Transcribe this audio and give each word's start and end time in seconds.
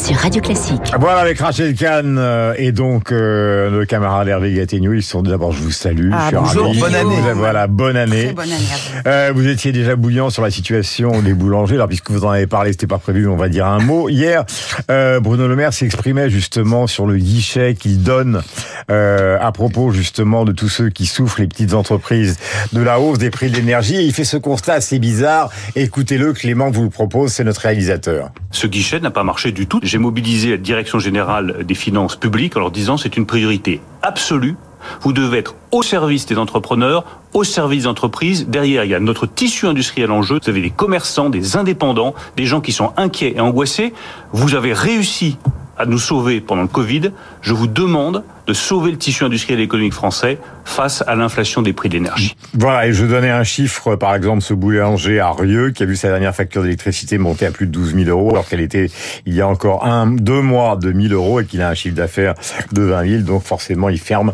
sur 0.00 0.16
Radio 0.16 0.40
Classique. 0.40 0.80
Voilà 0.98 1.18
avec 1.18 1.38
Rachel 1.40 1.74
Kahn 1.74 2.16
euh, 2.18 2.54
et 2.56 2.72
donc 2.72 3.12
euh, 3.12 3.70
nos 3.70 3.84
camarades 3.84 4.28
Hervé 4.28 4.54
Gattegnou, 4.54 4.94
ils 4.94 5.02
sont 5.02 5.22
d'abord 5.22 5.52
je 5.52 5.62
vous 5.62 5.70
salue. 5.70 6.10
Ah, 6.12 6.30
je 6.30 6.36
suis 6.36 6.36
bonjour, 6.36 6.66
ravi. 6.68 6.80
bonne 6.80 6.94
année. 6.94 7.16
Voilà, 7.34 7.66
bonne 7.66 7.96
année. 7.96 8.24
Très 8.24 8.32
bonne 8.32 8.52
année 8.52 8.54
à 8.54 8.76
vous. 8.76 9.00
Euh, 9.06 9.32
vous 9.34 9.46
étiez 9.46 9.72
déjà 9.72 9.96
bouillant 9.96 10.30
sur 10.30 10.42
la 10.42 10.50
situation 10.50 11.20
des 11.20 11.34
boulangers. 11.34 11.74
Alors, 11.74 11.88
puisque 11.88 12.10
vous 12.10 12.24
en 12.24 12.30
avez 12.30 12.46
parlé, 12.46 12.72
c'était 12.72 12.86
pas 12.86 12.98
prévu, 12.98 13.26
mais 13.26 13.32
on 13.32 13.36
va 13.36 13.48
dire 13.48 13.66
un 13.66 13.80
mot. 13.80 14.08
Hier, 14.08 14.44
euh, 14.90 15.20
Bruno 15.20 15.46
Le 15.46 15.56
Maire 15.56 15.72
s'exprimait 15.72 16.30
justement 16.30 16.86
sur 16.86 17.06
le 17.06 17.16
guichet 17.16 17.74
qu'il 17.74 18.02
donne 18.02 18.42
euh, 18.90 19.38
à 19.40 19.52
propos 19.52 19.90
justement 19.90 20.44
de 20.44 20.52
tous 20.52 20.68
ceux 20.68 20.88
qui 20.88 21.04
souffrent, 21.06 21.40
les 21.40 21.46
petites 21.46 21.74
entreprises, 21.74 22.38
de 22.72 22.80
la 22.80 23.00
hausse 23.00 23.18
des 23.18 23.30
prix 23.30 23.50
de 23.50 23.56
l'énergie. 23.56 23.96
Et 23.96 24.02
il 24.02 24.14
fait 24.14 24.24
ce 24.24 24.38
constat 24.38 24.74
assez 24.74 24.98
bizarre. 24.98 25.50
Écoutez-le, 25.76 26.32
Clément 26.32 26.70
vous 26.70 26.84
le 26.84 26.90
propose, 26.90 27.32
c'est 27.32 27.44
notre 27.44 27.60
réalisateur. 27.62 28.30
Ce 28.50 28.66
guichet 28.66 29.00
n'a 29.00 29.10
pas 29.10 29.24
marché 29.24 29.52
du 29.52 29.66
tout. 29.66 29.80
J'ai 29.90 29.98
mobilisé 29.98 30.50
la 30.52 30.56
direction 30.56 31.00
générale 31.00 31.64
des 31.64 31.74
finances 31.74 32.14
publiques 32.14 32.56
en 32.56 32.60
leur 32.60 32.70
disant 32.70 32.96
c'est 32.96 33.16
une 33.16 33.26
priorité 33.26 33.80
absolue. 34.02 34.54
Vous 35.00 35.12
devez 35.12 35.38
être 35.38 35.56
au 35.72 35.82
service 35.82 36.26
des 36.26 36.38
entrepreneurs, 36.38 37.04
au 37.34 37.42
service 37.42 37.82
des 37.82 37.88
entreprises. 37.88 38.46
Derrière, 38.46 38.84
il 38.84 38.92
y 38.92 38.94
a 38.94 39.00
notre 39.00 39.26
tissu 39.26 39.66
industriel 39.66 40.12
en 40.12 40.22
jeu. 40.22 40.38
Vous 40.40 40.48
avez 40.48 40.60
des 40.60 40.70
commerçants, 40.70 41.28
des 41.28 41.56
indépendants, 41.56 42.14
des 42.36 42.46
gens 42.46 42.60
qui 42.60 42.70
sont 42.70 42.92
inquiets 42.96 43.34
et 43.34 43.40
angoissés. 43.40 43.92
Vous 44.32 44.54
avez 44.54 44.72
réussi 44.72 45.38
à 45.76 45.86
nous 45.86 45.98
sauver 45.98 46.40
pendant 46.40 46.62
le 46.62 46.68
Covid. 46.68 47.10
Je 47.42 47.54
vous 47.54 47.66
demande 47.66 48.24
de 48.46 48.52
sauver 48.52 48.90
le 48.90 48.98
tissu 48.98 49.24
industriel 49.24 49.60
et 49.60 49.62
économique 49.62 49.92
français 49.92 50.38
face 50.64 51.02
à 51.06 51.14
l'inflation 51.14 51.62
des 51.62 51.72
prix 51.72 51.88
de 51.88 51.94
l'énergie. 51.94 52.36
Voilà, 52.54 52.86
et 52.86 52.92
je 52.92 53.06
donnais 53.06 53.30
un 53.30 53.44
chiffre, 53.44 53.96
par 53.96 54.14
exemple, 54.14 54.42
ce 54.42 54.54
boulanger 54.54 55.20
à 55.20 55.30
Rieux, 55.30 55.70
qui 55.70 55.82
a 55.82 55.86
vu 55.86 55.96
sa 55.96 56.08
dernière 56.08 56.34
facture 56.34 56.62
d'électricité 56.62 57.16
monter 57.18 57.46
à 57.46 57.50
plus 57.50 57.66
de 57.66 57.72
12 57.72 57.94
000 57.94 58.10
euros, 58.10 58.30
alors 58.30 58.48
qu'elle 58.48 58.60
était, 58.60 58.90
il 59.24 59.34
y 59.34 59.40
a 59.40 59.48
encore 59.48 59.86
un, 59.86 60.06
deux 60.08 60.40
mois, 60.42 60.76
de 60.76 60.92
1000 60.92 61.12
euros, 61.12 61.40
et 61.40 61.46
qu'il 61.46 61.62
a 61.62 61.68
un 61.68 61.74
chiffre 61.74 61.94
d'affaires 61.94 62.34
de 62.72 62.82
20 62.82 63.08
000, 63.08 63.22
donc 63.22 63.42
forcément, 63.42 63.88
il 63.88 63.98
ferme. 63.98 64.32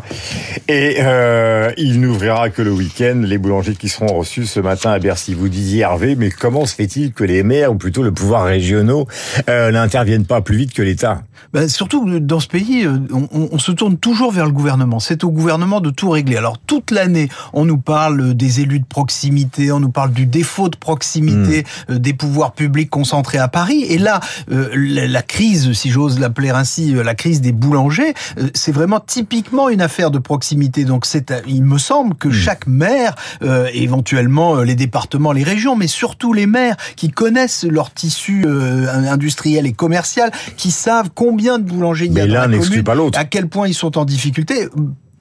Et 0.67 0.97
euh, 0.99 1.71
il 1.77 2.01
n'ouvrira 2.01 2.49
que 2.49 2.61
le 2.61 2.71
week-end, 2.71 3.21
les 3.23 3.37
boulangers 3.37 3.75
qui 3.75 3.89
seront 3.89 4.07
reçus 4.07 4.45
ce 4.45 4.59
matin 4.59 4.91
à 4.91 4.99
Bercy. 4.99 5.33
Vous 5.33 5.49
disiez, 5.49 5.81
Hervé, 5.81 6.15
mais 6.15 6.29
comment 6.29 6.65
se 6.65 6.75
fait-il 6.75 7.13
que 7.13 7.23
les 7.23 7.43
maires, 7.43 7.71
ou 7.71 7.75
plutôt 7.75 8.03
le 8.03 8.11
pouvoir 8.11 8.45
régionaux, 8.45 9.07
euh, 9.49 9.71
n'interviennent 9.71 10.25
pas 10.25 10.41
plus 10.41 10.57
vite 10.57 10.73
que 10.73 10.81
l'État? 10.81 11.23
Ben, 11.53 11.67
surtout 11.69 12.19
dans 12.19 12.39
ce 12.39 12.47
pays, 12.47 12.85
euh, 12.85 12.96
on, 13.11 13.59
se 13.59 13.71
tourne 13.71 13.97
toujours 13.97 14.31
vers 14.31 14.45
le 14.45 14.51
gouvernement. 14.51 14.99
C'est 14.99 15.23
au 15.23 15.31
gouvernement 15.31 15.81
de 15.81 15.89
tout 15.89 16.09
régler. 16.09 16.37
Alors 16.37 16.57
toute 16.57 16.91
l'année, 16.91 17.29
on 17.53 17.65
nous 17.65 17.77
parle 17.77 18.33
des 18.33 18.61
élus 18.61 18.79
de 18.79 18.85
proximité, 18.85 19.71
on 19.71 19.79
nous 19.79 19.89
parle 19.89 20.11
du 20.11 20.25
défaut 20.25 20.69
de 20.69 20.77
proximité 20.77 21.65
euh, 21.89 21.97
des 21.99 22.13
pouvoirs 22.13 22.53
publics 22.53 22.89
concentrés 22.89 23.37
à 23.37 23.47
Paris. 23.47 23.83
Et 23.89 23.97
là, 23.97 24.19
euh, 24.51 24.69
la, 24.75 25.07
la 25.07 25.21
crise, 25.21 25.73
si 25.73 25.89
j'ose 25.89 26.19
l'appeler 26.19 26.49
ainsi, 26.49 26.95
euh, 26.95 27.03
la 27.03 27.15
crise 27.15 27.41
des 27.41 27.51
boulangers, 27.51 28.13
euh, 28.37 28.49
c'est 28.53 28.71
vraiment 28.71 28.99
typiquement 28.99 29.69
une 29.69 29.81
affaire 29.81 30.11
de 30.11 30.19
proximité. 30.19 30.85
Donc 30.85 31.05
c'est, 31.05 31.31
euh, 31.31 31.41
il 31.47 31.63
me 31.63 31.77
semble 31.77 32.15
que 32.15 32.31
chaque 32.31 32.67
maire, 32.67 33.15
euh, 33.41 33.67
éventuellement 33.73 34.57
euh, 34.57 34.63
les 34.63 34.75
départements, 34.75 35.31
les 35.31 35.43
régions, 35.43 35.75
mais 35.75 35.87
surtout 35.87 36.33
les 36.33 36.45
maires 36.45 36.75
qui 36.95 37.09
connaissent 37.09 37.63
leur 37.63 37.93
tissu 37.93 38.43
euh, 38.45 38.87
industriel 39.09 39.65
et 39.65 39.73
commercial, 39.73 40.31
qui 40.55 40.71
savent 40.71 41.09
combien 41.13 41.59
de 41.59 41.63
boulangers 41.63 42.05
il 42.05 42.13
y 42.13 42.19
a 42.19 42.23
Mais 42.23 42.27
dans 42.27 42.33
l'un 42.33 42.41
la 42.41 42.47
n'exclut 42.47 42.69
commune, 42.69 42.83
à 43.15 43.25
quel 43.25 43.49
point 43.49 43.67
ils 43.67 43.73
sont 43.73 43.97
en 43.97 44.05
difficulté? 44.05 44.67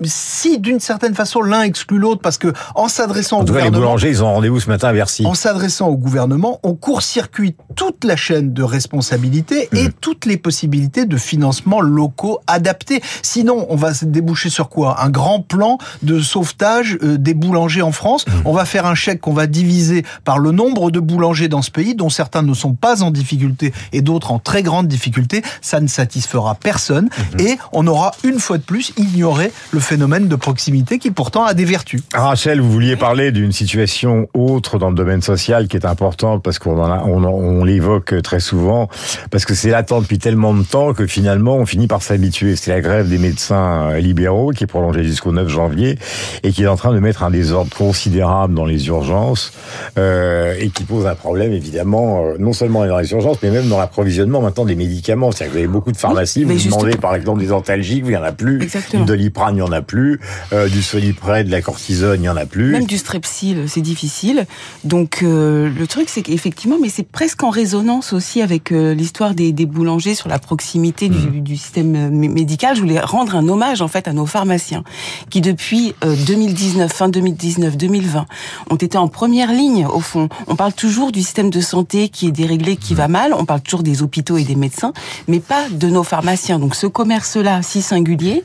Si 0.04 0.58
d'une 0.58 0.80
certaine 0.80 1.14
façon 1.14 1.40
l'un 1.40 1.62
exclut 1.62 1.98
l'autre, 1.98 2.20
parce 2.20 2.36
que 2.36 2.52
en 2.74 2.88
s'adressant 2.88 3.40
au 3.40 3.44
tout 3.44 3.52
cas, 3.52 3.60
les 3.60 3.66
gouvernement, 3.66 3.86
boulangers, 3.86 4.10
ils 4.10 4.22
ont 4.22 4.32
rendez-vous 4.32 4.60
ce 4.60 4.68
matin 4.68 4.88
à 4.88 4.92
Bercy. 4.92 5.24
en 5.26 5.34
s'adressant 5.34 5.88
au 5.88 5.96
gouvernement, 5.96 6.60
on 6.62 6.74
court-circuite 6.74 7.56
toute 7.76 8.04
la 8.04 8.16
chaîne 8.16 8.52
de 8.52 8.62
responsabilité 8.62 9.68
et 9.72 9.88
toutes 10.00 10.26
les 10.26 10.36
possibilités 10.36 11.06
de 11.06 11.16
financement 11.16 11.80
locaux 11.80 12.40
adaptés. 12.46 13.02
Sinon, 13.22 13.66
on 13.70 13.76
va 13.76 13.94
se 13.94 14.04
déboucher 14.04 14.50
sur 14.50 14.68
quoi? 14.68 15.02
Un 15.02 15.08
grand 15.08 15.40
plan 15.40 15.78
de 16.02 16.20
sauvetage 16.20 16.98
euh, 17.02 17.16
des 17.16 17.34
boulangers 17.34 17.82
en 17.82 17.92
France. 17.92 18.26
On 18.44 18.52
va 18.52 18.64
faire 18.64 18.86
un 18.86 18.94
chèque 18.94 19.20
qu'on 19.20 19.32
va 19.32 19.46
diviser 19.46 20.04
par 20.24 20.38
le 20.38 20.52
nombre 20.52 20.90
de 20.90 21.00
boulangers 21.00 21.48
dans 21.48 21.62
ce 21.62 21.70
pays, 21.70 21.94
dont 21.94 22.10
certains 22.10 22.42
ne 22.42 22.54
sont 22.54 22.74
pas 22.74 23.02
en 23.02 23.10
difficulté 23.10 23.72
et 23.92 24.02
d'autres 24.02 24.32
en 24.32 24.38
très 24.38 24.62
grande 24.62 24.88
difficulté. 24.88 25.42
Ça 25.62 25.80
ne 25.80 25.86
satisfera 25.86 26.54
personne 26.54 27.08
et 27.38 27.56
on 27.72 27.86
aura 27.86 28.12
une 28.24 28.38
fois 28.38 28.58
de 28.58 28.62
plus 28.62 28.92
ignoré 28.96 29.52
le 29.70 29.80
phénomène 29.86 30.26
de 30.26 30.34
proximité 30.34 30.98
qui 30.98 31.12
pourtant 31.12 31.44
a 31.44 31.54
des 31.54 31.64
vertus. 31.64 32.02
Rachel, 32.12 32.60
vous 32.60 32.70
vouliez 32.70 32.96
parler 32.96 33.30
d'une 33.30 33.52
situation 33.52 34.28
autre 34.34 34.78
dans 34.78 34.90
le 34.90 34.96
domaine 34.96 35.22
social 35.22 35.68
qui 35.68 35.76
est 35.76 35.86
importante 35.86 36.42
parce 36.42 36.58
qu'on 36.58 36.82
en 36.82 36.90
a, 36.90 37.04
on, 37.04 37.64
l'évoque 37.64 38.20
très 38.22 38.40
souvent 38.40 38.88
parce 39.30 39.44
que 39.44 39.54
c'est 39.54 39.70
latent 39.70 40.00
depuis 40.00 40.18
tellement 40.18 40.54
de 40.54 40.64
temps 40.64 40.92
que 40.92 41.06
finalement 41.06 41.56
on 41.56 41.66
finit 41.66 41.86
par 41.86 42.02
s'habituer. 42.02 42.56
C'est 42.56 42.72
la 42.72 42.80
grève 42.80 43.08
des 43.08 43.18
médecins 43.18 43.90
euh, 43.90 43.98
libéraux 43.98 44.50
qui 44.50 44.64
est 44.64 44.66
prolongée 44.66 45.04
jusqu'au 45.04 45.32
9 45.32 45.48
janvier 45.48 45.98
et 46.42 46.50
qui 46.50 46.64
est 46.64 46.66
en 46.66 46.76
train 46.76 46.92
de 46.92 46.98
mettre 46.98 47.22
un 47.22 47.30
désordre 47.30 47.74
considérable 47.74 48.54
dans 48.54 48.66
les 48.66 48.88
urgences 48.88 49.52
euh, 49.98 50.54
et 50.58 50.70
qui 50.70 50.82
pose 50.82 51.06
un 51.06 51.14
problème 51.14 51.52
évidemment 51.52 52.24
euh, 52.24 52.36
non 52.38 52.52
seulement 52.52 52.84
dans 52.86 52.98
les 52.98 53.12
urgences 53.12 53.38
mais 53.42 53.50
même 53.50 53.68
dans 53.68 53.78
l'approvisionnement 53.78 54.40
maintenant 54.40 54.64
des 54.64 54.74
médicaments. 54.74 55.30
C'est-à-dire 55.30 55.52
que 55.52 55.58
vous 55.58 55.64
avez 55.64 55.72
beaucoup 55.72 55.92
de 55.92 55.96
pharmacies, 55.96 56.42
vous 56.42 56.58
demandez 56.58 56.96
par 56.96 57.14
exemple 57.14 57.38
des 57.38 57.52
antalgiques, 57.52 58.04
il 58.04 58.12
y 58.12 58.16
en 58.16 58.24
a 58.24 58.32
plus, 58.32 58.62
Exactement. 58.62 59.04
du 59.04 59.06
doliprane, 59.06 59.56
il 59.56 59.60
y 59.60 59.62
en 59.62 59.72
a 59.72 59.75
plus, 59.82 60.20
euh, 60.52 60.68
du 60.68 60.82
solipred, 60.82 61.46
de 61.46 61.50
la 61.50 61.62
cortisone, 61.62 62.22
il 62.22 62.26
y 62.26 62.28
en 62.28 62.36
a 62.36 62.46
plus. 62.46 62.70
Même 62.72 62.86
du 62.86 62.98
strepsil, 62.98 63.64
c'est 63.68 63.80
difficile. 63.80 64.46
Donc 64.84 65.20
euh, 65.22 65.68
le 65.68 65.86
truc, 65.86 66.08
c'est 66.08 66.22
qu'effectivement, 66.22 66.76
mais 66.80 66.88
c'est 66.88 67.02
presque 67.08 67.42
en 67.42 67.50
résonance 67.50 68.12
aussi 68.12 68.42
avec 68.42 68.72
euh, 68.72 68.94
l'histoire 68.94 69.34
des, 69.34 69.52
des 69.52 69.66
boulangers 69.66 70.14
sur 70.14 70.28
la 70.28 70.38
proximité 70.38 71.08
du, 71.08 71.40
du 71.40 71.56
système 71.56 71.94
euh, 71.96 72.08
mé- 72.10 72.28
médical. 72.30 72.74
Je 72.76 72.80
voulais 72.80 73.00
rendre 73.00 73.34
un 73.36 73.48
hommage 73.48 73.82
en 73.82 73.88
fait 73.88 74.08
à 74.08 74.12
nos 74.12 74.26
pharmaciens 74.26 74.84
qui 75.30 75.40
depuis 75.40 75.94
euh, 76.04 76.14
2019, 76.26 76.92
fin 76.92 77.08
2019-2020, 77.08 78.24
ont 78.70 78.76
été 78.76 78.98
en 78.98 79.08
première 79.08 79.52
ligne 79.52 79.86
au 79.86 80.00
fond. 80.00 80.28
On 80.46 80.56
parle 80.56 80.72
toujours 80.72 81.12
du 81.12 81.20
système 81.22 81.50
de 81.50 81.60
santé 81.60 82.08
qui 82.08 82.28
est 82.28 82.32
déréglé, 82.32 82.76
qui 82.76 82.94
va 82.94 83.08
mal. 83.08 83.32
On 83.34 83.44
parle 83.44 83.60
toujours 83.60 83.82
des 83.82 84.02
hôpitaux 84.02 84.36
et 84.38 84.44
des 84.44 84.56
médecins, 84.56 84.92
mais 85.28 85.40
pas 85.40 85.68
de 85.70 85.88
nos 85.88 86.02
pharmaciens. 86.02 86.58
Donc 86.58 86.74
ce 86.74 86.86
commerce-là, 86.86 87.62
si 87.62 87.82
singulier, 87.82 88.42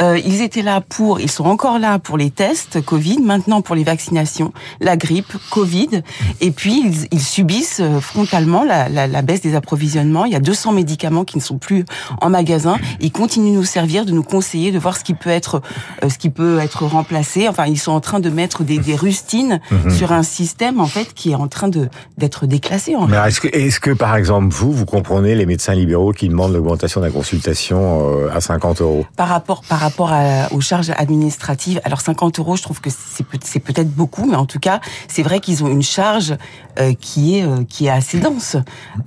ils 0.00 0.42
étaient 0.42 0.62
là 0.62 0.71
pour, 0.80 1.20
ils 1.20 1.30
sont 1.30 1.44
encore 1.44 1.78
là 1.78 1.98
pour 1.98 2.16
les 2.16 2.30
tests 2.30 2.80
Covid, 2.84 3.18
maintenant 3.20 3.60
pour 3.62 3.74
les 3.74 3.84
vaccinations, 3.84 4.52
la 4.80 4.96
grippe, 4.96 5.32
Covid, 5.50 6.02
et 6.40 6.50
puis 6.50 6.82
ils, 6.84 7.08
ils 7.12 7.20
subissent 7.22 7.80
euh, 7.80 8.00
frontalement 8.00 8.64
la, 8.64 8.88
la, 8.88 9.06
la 9.06 9.22
baisse 9.22 9.40
des 9.42 9.54
approvisionnements. 9.54 10.24
Il 10.24 10.32
y 10.32 10.36
a 10.36 10.40
200 10.40 10.72
médicaments 10.72 11.24
qui 11.24 11.36
ne 11.36 11.42
sont 11.42 11.58
plus 11.58 11.84
en 12.20 12.30
magasin. 12.30 12.76
Ils 13.00 13.12
continuent 13.12 13.52
de 13.52 13.56
nous 13.56 13.64
servir, 13.64 14.04
de 14.04 14.12
nous 14.12 14.22
conseiller, 14.22 14.72
de 14.72 14.78
voir 14.78 14.96
ce 14.96 15.04
qui 15.04 15.14
peut 15.14 15.30
être, 15.30 15.60
euh, 16.02 16.08
ce 16.08 16.18
qui 16.18 16.30
peut 16.30 16.58
être 16.60 16.84
remplacé. 16.86 17.48
Enfin, 17.48 17.66
ils 17.66 17.78
sont 17.78 17.92
en 17.92 18.00
train 18.00 18.20
de 18.20 18.30
mettre 18.30 18.62
des, 18.64 18.78
des 18.78 18.96
rustines 18.96 19.60
sur 19.90 20.12
un 20.12 20.22
système 20.22 20.80
en 20.80 20.86
fait 20.86 21.12
qui 21.14 21.32
est 21.32 21.34
en 21.34 21.48
train 21.48 21.68
de 21.68 21.88
d'être 22.18 22.46
déclassé. 22.46 22.94
En 22.96 23.06
Mais 23.06 23.16
est-ce 23.28 23.40
que, 23.40 23.48
est-ce 23.48 23.80
que, 23.80 23.90
par 23.90 24.16
exemple, 24.16 24.48
vous, 24.54 24.72
vous 24.72 24.86
comprenez 24.86 25.34
les 25.34 25.46
médecins 25.46 25.74
libéraux 25.74 26.12
qui 26.12 26.28
demandent 26.28 26.52
l'augmentation 26.52 27.00
de 27.00 27.06
la 27.06 27.12
consultation 27.12 28.08
euh, 28.24 28.28
à 28.34 28.40
50 28.40 28.80
euros? 28.80 29.04
Par 29.16 29.28
rapport, 29.28 29.62
par 29.68 29.80
rapport 29.80 30.12
à- 30.12 30.52
aux 30.52 30.60
charges 30.62 30.90
administratives, 30.96 31.80
alors 31.84 32.00
50 32.00 32.38
euros, 32.38 32.56
je 32.56 32.62
trouve 32.62 32.80
que 32.80 32.90
c'est 32.90 33.24
peut, 33.24 33.38
c'est 33.44 33.60
peut-être 33.60 33.90
beaucoup, 33.90 34.26
mais 34.26 34.36
en 34.36 34.46
tout 34.46 34.58
cas, 34.58 34.80
c'est 35.08 35.22
vrai 35.22 35.40
qu'ils 35.40 35.64
ont 35.64 35.68
une 35.68 35.82
charge 35.82 36.34
euh, 36.78 36.94
qui 36.98 37.38
est 37.38 37.42
euh, 37.42 37.64
qui 37.68 37.86
est 37.86 37.90
assez 37.90 38.18
dense. 38.18 38.56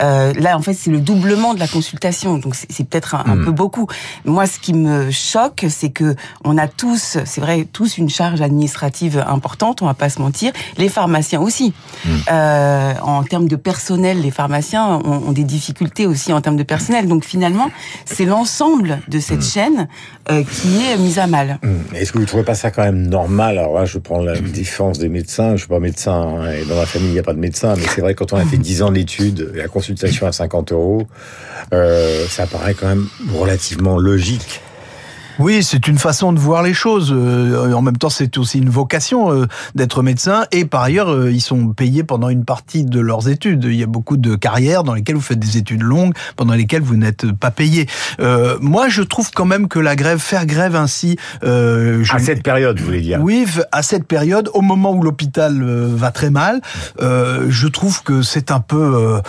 Euh, 0.02 0.34
là, 0.34 0.58
en 0.58 0.62
fait, 0.62 0.74
c'est 0.74 0.92
le 0.92 1.00
doublement 1.00 1.54
de 1.54 1.60
la 1.60 1.68
consultation, 1.68 2.38
donc 2.38 2.56
c'est 2.56 2.88
peut-être 2.88 3.16
un, 3.16 3.24
un 3.26 3.44
peu 3.44 3.52
beaucoup. 3.52 3.88
Moi, 4.26 4.46
ce 4.46 4.60
qui 4.60 4.74
me 4.74 5.12
choque, 5.12 5.66
c'est 5.70 5.90
que 5.90 6.16
on 6.44 6.58
a 6.58 6.68
tous, 6.68 7.18
c'est 7.26 7.42
vrai, 7.42 7.68
tous 7.72 7.98
une 7.98 8.10
charge 8.10 8.42
administrative 8.42 9.24
importante. 9.28 9.82
On 9.82 9.86
va 9.86 9.94
pas 9.94 10.10
se 10.10 10.22
mentir. 10.22 10.52
Les 10.78 10.90
pharmaciens 10.90 11.42
aussi. 11.42 11.74
Euh, 12.32 12.94
en 13.02 13.24
termes 13.24 13.48
de 13.48 13.56
personnel, 13.56 14.22
les 14.22 14.32
pharmaciens 14.32 15.02
ont, 15.06 15.28
ont 15.28 15.32
des 15.32 15.44
difficultés 15.44 16.08
aussi 16.08 16.34
en 16.34 16.42
termes 16.42 16.58
de 16.58 16.64
personnel. 16.64 17.08
Donc 17.08 17.26
finalement, 17.26 17.70
c'est 18.06 18.26
l'ensemble 18.26 19.00
de 19.08 19.20
cette 19.20 19.44
chaîne 19.44 19.88
euh, 20.32 20.44
qui 20.44 20.84
est 20.86 20.98
mise 20.98 21.20
à 21.20 21.28
mal. 21.28 21.45
Hum, 21.64 21.80
Est-ce 21.96 22.12
que 22.12 22.18
vous 22.20 22.26
trouvez 22.26 22.44
pas 22.44 22.56
ça 22.56 22.72
quand 22.72 22.84
même 22.84 23.08
normal? 23.08 23.58
Alors 23.58 23.76
là, 23.80 23.86
je 23.86 23.98
prends 23.98 24.22
la 24.22 24.38
défense 24.40 25.00
des 25.00 25.10
médecins. 25.10 25.52
Je 25.54 25.60
suis 25.60 25.68
pas 25.68 25.80
médecin 25.80 26.14
hein, 26.14 26.52
et 26.52 26.66
dans 26.66 26.76
ma 26.76 26.86
famille 26.86 27.10
il 27.10 27.14
n'y 27.14 27.20
a 27.20 27.24
pas 27.24 27.34
de 27.34 27.40
médecin, 27.40 27.76
mais 27.78 27.84
c'est 27.94 28.02
vrai 28.02 28.14
que 28.14 28.20
quand 28.20 28.34
on 28.34 28.38
a 28.38 28.46
fait 28.46 28.58
10 28.58 28.82
ans 28.84 28.92
d'études, 28.92 29.52
la 29.56 29.68
consultation 29.68 30.28
à 30.28 30.32
50 30.32 30.72
euros, 30.72 31.08
euh, 31.74 32.26
ça 32.28 32.48
paraît 32.48 32.74
quand 32.74 32.88
même 32.88 33.08
relativement 33.34 33.98
logique. 33.98 34.62
Oui, 35.40 35.64
c'est 35.64 35.88
une 35.88 35.98
façon 35.98 36.32
de 36.32 36.40
voir 36.40 36.64
les 36.64 36.74
choses. 36.74 37.14
Euh, 37.14 37.74
en 37.74 37.82
même 37.82 37.98
temps, 37.98 38.10
c'est 38.10 38.38
aussi 38.38 38.60
une 38.60 38.70
vocation 38.70 39.34
euh, 39.34 39.48
d'être 39.76 40.02
médecin. 40.02 40.46
Et 40.52 40.66
par 40.66 40.82
ailleurs, 40.82 41.10
euh, 41.10 41.32
ils 41.32 41.42
sont 41.42 41.70
payés 41.70 42.04
pendant 42.04 42.30
une 42.30 42.46
partie 42.46 42.86
de 42.86 43.00
leurs 43.00 43.28
études. 43.28 43.66
Il 43.66 43.76
y 43.76 43.84
a 43.84 43.88
beaucoup 43.88 44.18
de 44.18 44.36
carrières 44.36 44.84
dans 44.84 44.94
lesquelles 44.94 45.16
vous 45.16 45.22
faites 45.22 45.40
des 45.40 45.58
études 45.58 45.82
longues, 45.82 46.14
pendant 46.38 46.54
lesquelles 46.54 46.84
vous 46.84 46.96
n'êtes 46.96 47.32
pas 47.34 47.52
payé. 47.52 47.88
moi, 48.62 48.88
je 48.90 49.02
trouve 49.02 49.32
quand 49.32 49.46
même 49.46 49.68
que 49.68 49.80
la 49.80 49.96
grève, 49.96 50.20
faire 50.20 50.46
grève 50.46 50.76
ainsi... 50.76 51.18
Je... 51.42 52.14
À 52.14 52.20
cette 52.20 52.44
période, 52.44 52.80
vous 52.80 52.86
voulez 52.86 53.02
dire? 53.02 53.20
Oui, 53.22 53.46
à 53.72 53.84
cette 53.84 54.06
période, 54.06 54.50
au 54.54 54.62
moment 54.62 54.94
où 54.94 55.02
l'hôpital 55.02 55.64
va 55.64 56.12
très 56.12 56.30
mal, 56.30 56.62
je 57.00 57.68
trouve 57.68 58.04
que 58.04 58.22
c'est 58.22 58.52
un 58.52 58.60
peu, 58.60 59.22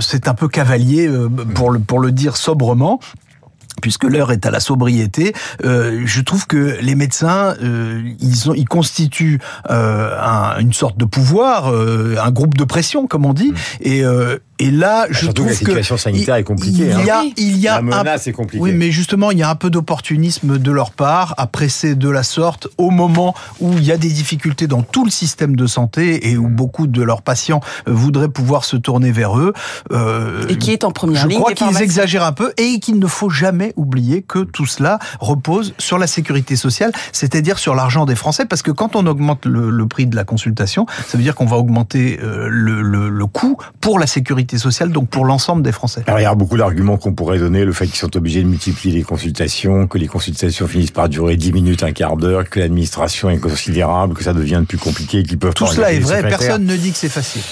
c'est 0.00 0.28
un 0.28 0.34
peu 0.34 0.48
cavalier, 0.48 1.10
pour 1.54 1.70
le, 1.70 1.78
pour 1.78 2.00
le 2.00 2.12
dire 2.12 2.36
sobrement 2.36 3.00
puisque 3.80 4.04
l'heure 4.04 4.32
est 4.32 4.46
à 4.46 4.50
la 4.50 4.60
sobriété, 4.60 5.32
euh, 5.64 6.02
je 6.04 6.20
trouve 6.20 6.46
que 6.46 6.78
les 6.80 6.94
médecins, 6.94 7.54
euh, 7.62 8.02
ils, 8.20 8.50
ont, 8.50 8.54
ils 8.54 8.68
constituent 8.68 9.40
euh, 9.70 10.16
un, 10.20 10.58
une 10.58 10.72
sorte 10.72 10.98
de 10.98 11.04
pouvoir, 11.04 11.72
euh, 11.72 12.16
un 12.22 12.30
groupe 12.30 12.56
de 12.56 12.64
pression, 12.64 13.06
comme 13.06 13.26
on 13.26 13.32
dit, 13.32 13.52
mmh. 13.52 13.56
et 13.82 14.04
euh, 14.04 14.38
et 14.58 14.70
là, 14.70 15.06
bah, 15.06 15.08
je 15.10 15.26
trouve 15.28 15.46
que 15.46 15.50
la 15.50 15.54
situation 15.54 15.96
sanitaire 15.96 16.34
est 16.34 16.44
compliquée. 16.44 16.90
Il 16.98 17.04
y 17.06 17.10
a, 17.10 17.20
hein. 17.20 17.30
il 17.36 17.58
y 17.58 17.68
a 17.68 17.76
la 17.76 17.82
menace 17.82 18.26
est 18.26 18.32
compliquée. 18.32 18.62
Oui, 18.62 18.72
mais 18.72 18.90
justement, 18.90 19.30
il 19.30 19.38
y 19.38 19.42
a 19.42 19.50
un 19.50 19.54
peu 19.54 19.70
d'opportunisme 19.70 20.58
de 20.58 20.72
leur 20.72 20.90
part 20.90 21.34
à 21.36 21.46
presser 21.46 21.94
de 21.94 22.08
la 22.08 22.22
sorte 22.22 22.68
au 22.76 22.90
moment 22.90 23.34
où 23.60 23.72
il 23.74 23.84
y 23.84 23.92
a 23.92 23.96
des 23.96 24.08
difficultés 24.08 24.66
dans 24.66 24.82
tout 24.82 25.04
le 25.04 25.10
système 25.10 25.54
de 25.54 25.66
santé 25.66 26.30
et 26.30 26.36
où 26.36 26.48
beaucoup 26.48 26.86
de 26.86 27.02
leurs 27.02 27.22
patients 27.22 27.60
voudraient 27.86 28.28
pouvoir 28.28 28.64
se 28.64 28.76
tourner 28.76 29.12
vers 29.12 29.38
eux. 29.38 29.52
Euh, 29.92 30.46
et 30.48 30.58
qui 30.58 30.72
est 30.72 30.84
en 30.84 30.90
première 30.90 31.22
je 31.22 31.28
ligne. 31.28 31.38
Je 31.38 31.42
crois 31.42 31.54
qu'ils 31.54 31.82
exagèrent 31.82 32.24
un 32.24 32.32
peu 32.32 32.52
et 32.56 32.80
qu'il 32.80 32.98
ne 32.98 33.06
faut 33.06 33.30
jamais 33.30 33.72
oublier 33.76 34.22
que 34.22 34.40
tout 34.40 34.66
cela 34.66 34.98
repose 35.20 35.74
sur 35.78 35.98
la 35.98 36.06
sécurité 36.06 36.56
sociale, 36.56 36.92
c'est-à-dire 37.12 37.58
sur 37.58 37.74
l'argent 37.74 38.06
des 38.06 38.16
Français, 38.16 38.44
parce 38.44 38.62
que 38.62 38.70
quand 38.70 38.96
on 38.96 39.06
augmente 39.06 39.46
le, 39.46 39.70
le 39.70 39.86
prix 39.86 40.06
de 40.06 40.16
la 40.16 40.24
consultation, 40.24 40.86
ça 41.06 41.16
veut 41.16 41.22
dire 41.22 41.34
qu'on 41.34 41.46
va 41.46 41.56
augmenter 41.56 42.18
euh, 42.22 42.48
le, 42.50 42.82
le, 42.82 43.08
le 43.08 43.26
coût 43.26 43.56
pour 43.80 43.98
la 43.98 44.06
sécurité 44.06 44.47
sociale, 44.56 44.90
donc 44.90 45.08
pour 45.08 45.26
l'ensemble 45.26 45.62
des 45.62 45.72
Français. 45.72 46.02
Alors, 46.06 46.20
il 46.20 46.22
y 46.22 46.26
a 46.26 46.34
beaucoup 46.34 46.56
d'arguments 46.56 46.96
qu'on 46.96 47.12
pourrait 47.12 47.38
donner, 47.38 47.64
le 47.64 47.72
fait 47.72 47.86
qu'ils 47.86 47.96
sont 47.96 48.16
obligés 48.16 48.42
de 48.42 48.48
multiplier 48.48 48.94
les 48.94 49.02
consultations, 49.02 49.86
que 49.86 49.98
les 49.98 50.06
consultations 50.06 50.66
finissent 50.66 50.90
par 50.90 51.08
durer 51.08 51.36
10 51.36 51.52
minutes, 51.52 51.82
un 51.82 51.92
quart 51.92 52.16
d'heure, 52.16 52.48
que 52.48 52.60
l'administration 52.60 53.28
est 53.28 53.38
considérable, 53.38 54.14
que 54.14 54.24
ça 54.24 54.32
devient 54.32 54.62
plus 54.66 54.78
compliqué, 54.78 55.22
qu'ils 55.22 55.38
peuvent 55.38 55.54
Tout 55.54 55.66
cela 55.66 55.92
est 55.92 55.98
vrai, 55.98 56.22
personne 56.22 56.64
ne 56.64 56.76
dit 56.76 56.92
que 56.92 56.98
c'est 56.98 57.08
facile. 57.08 57.42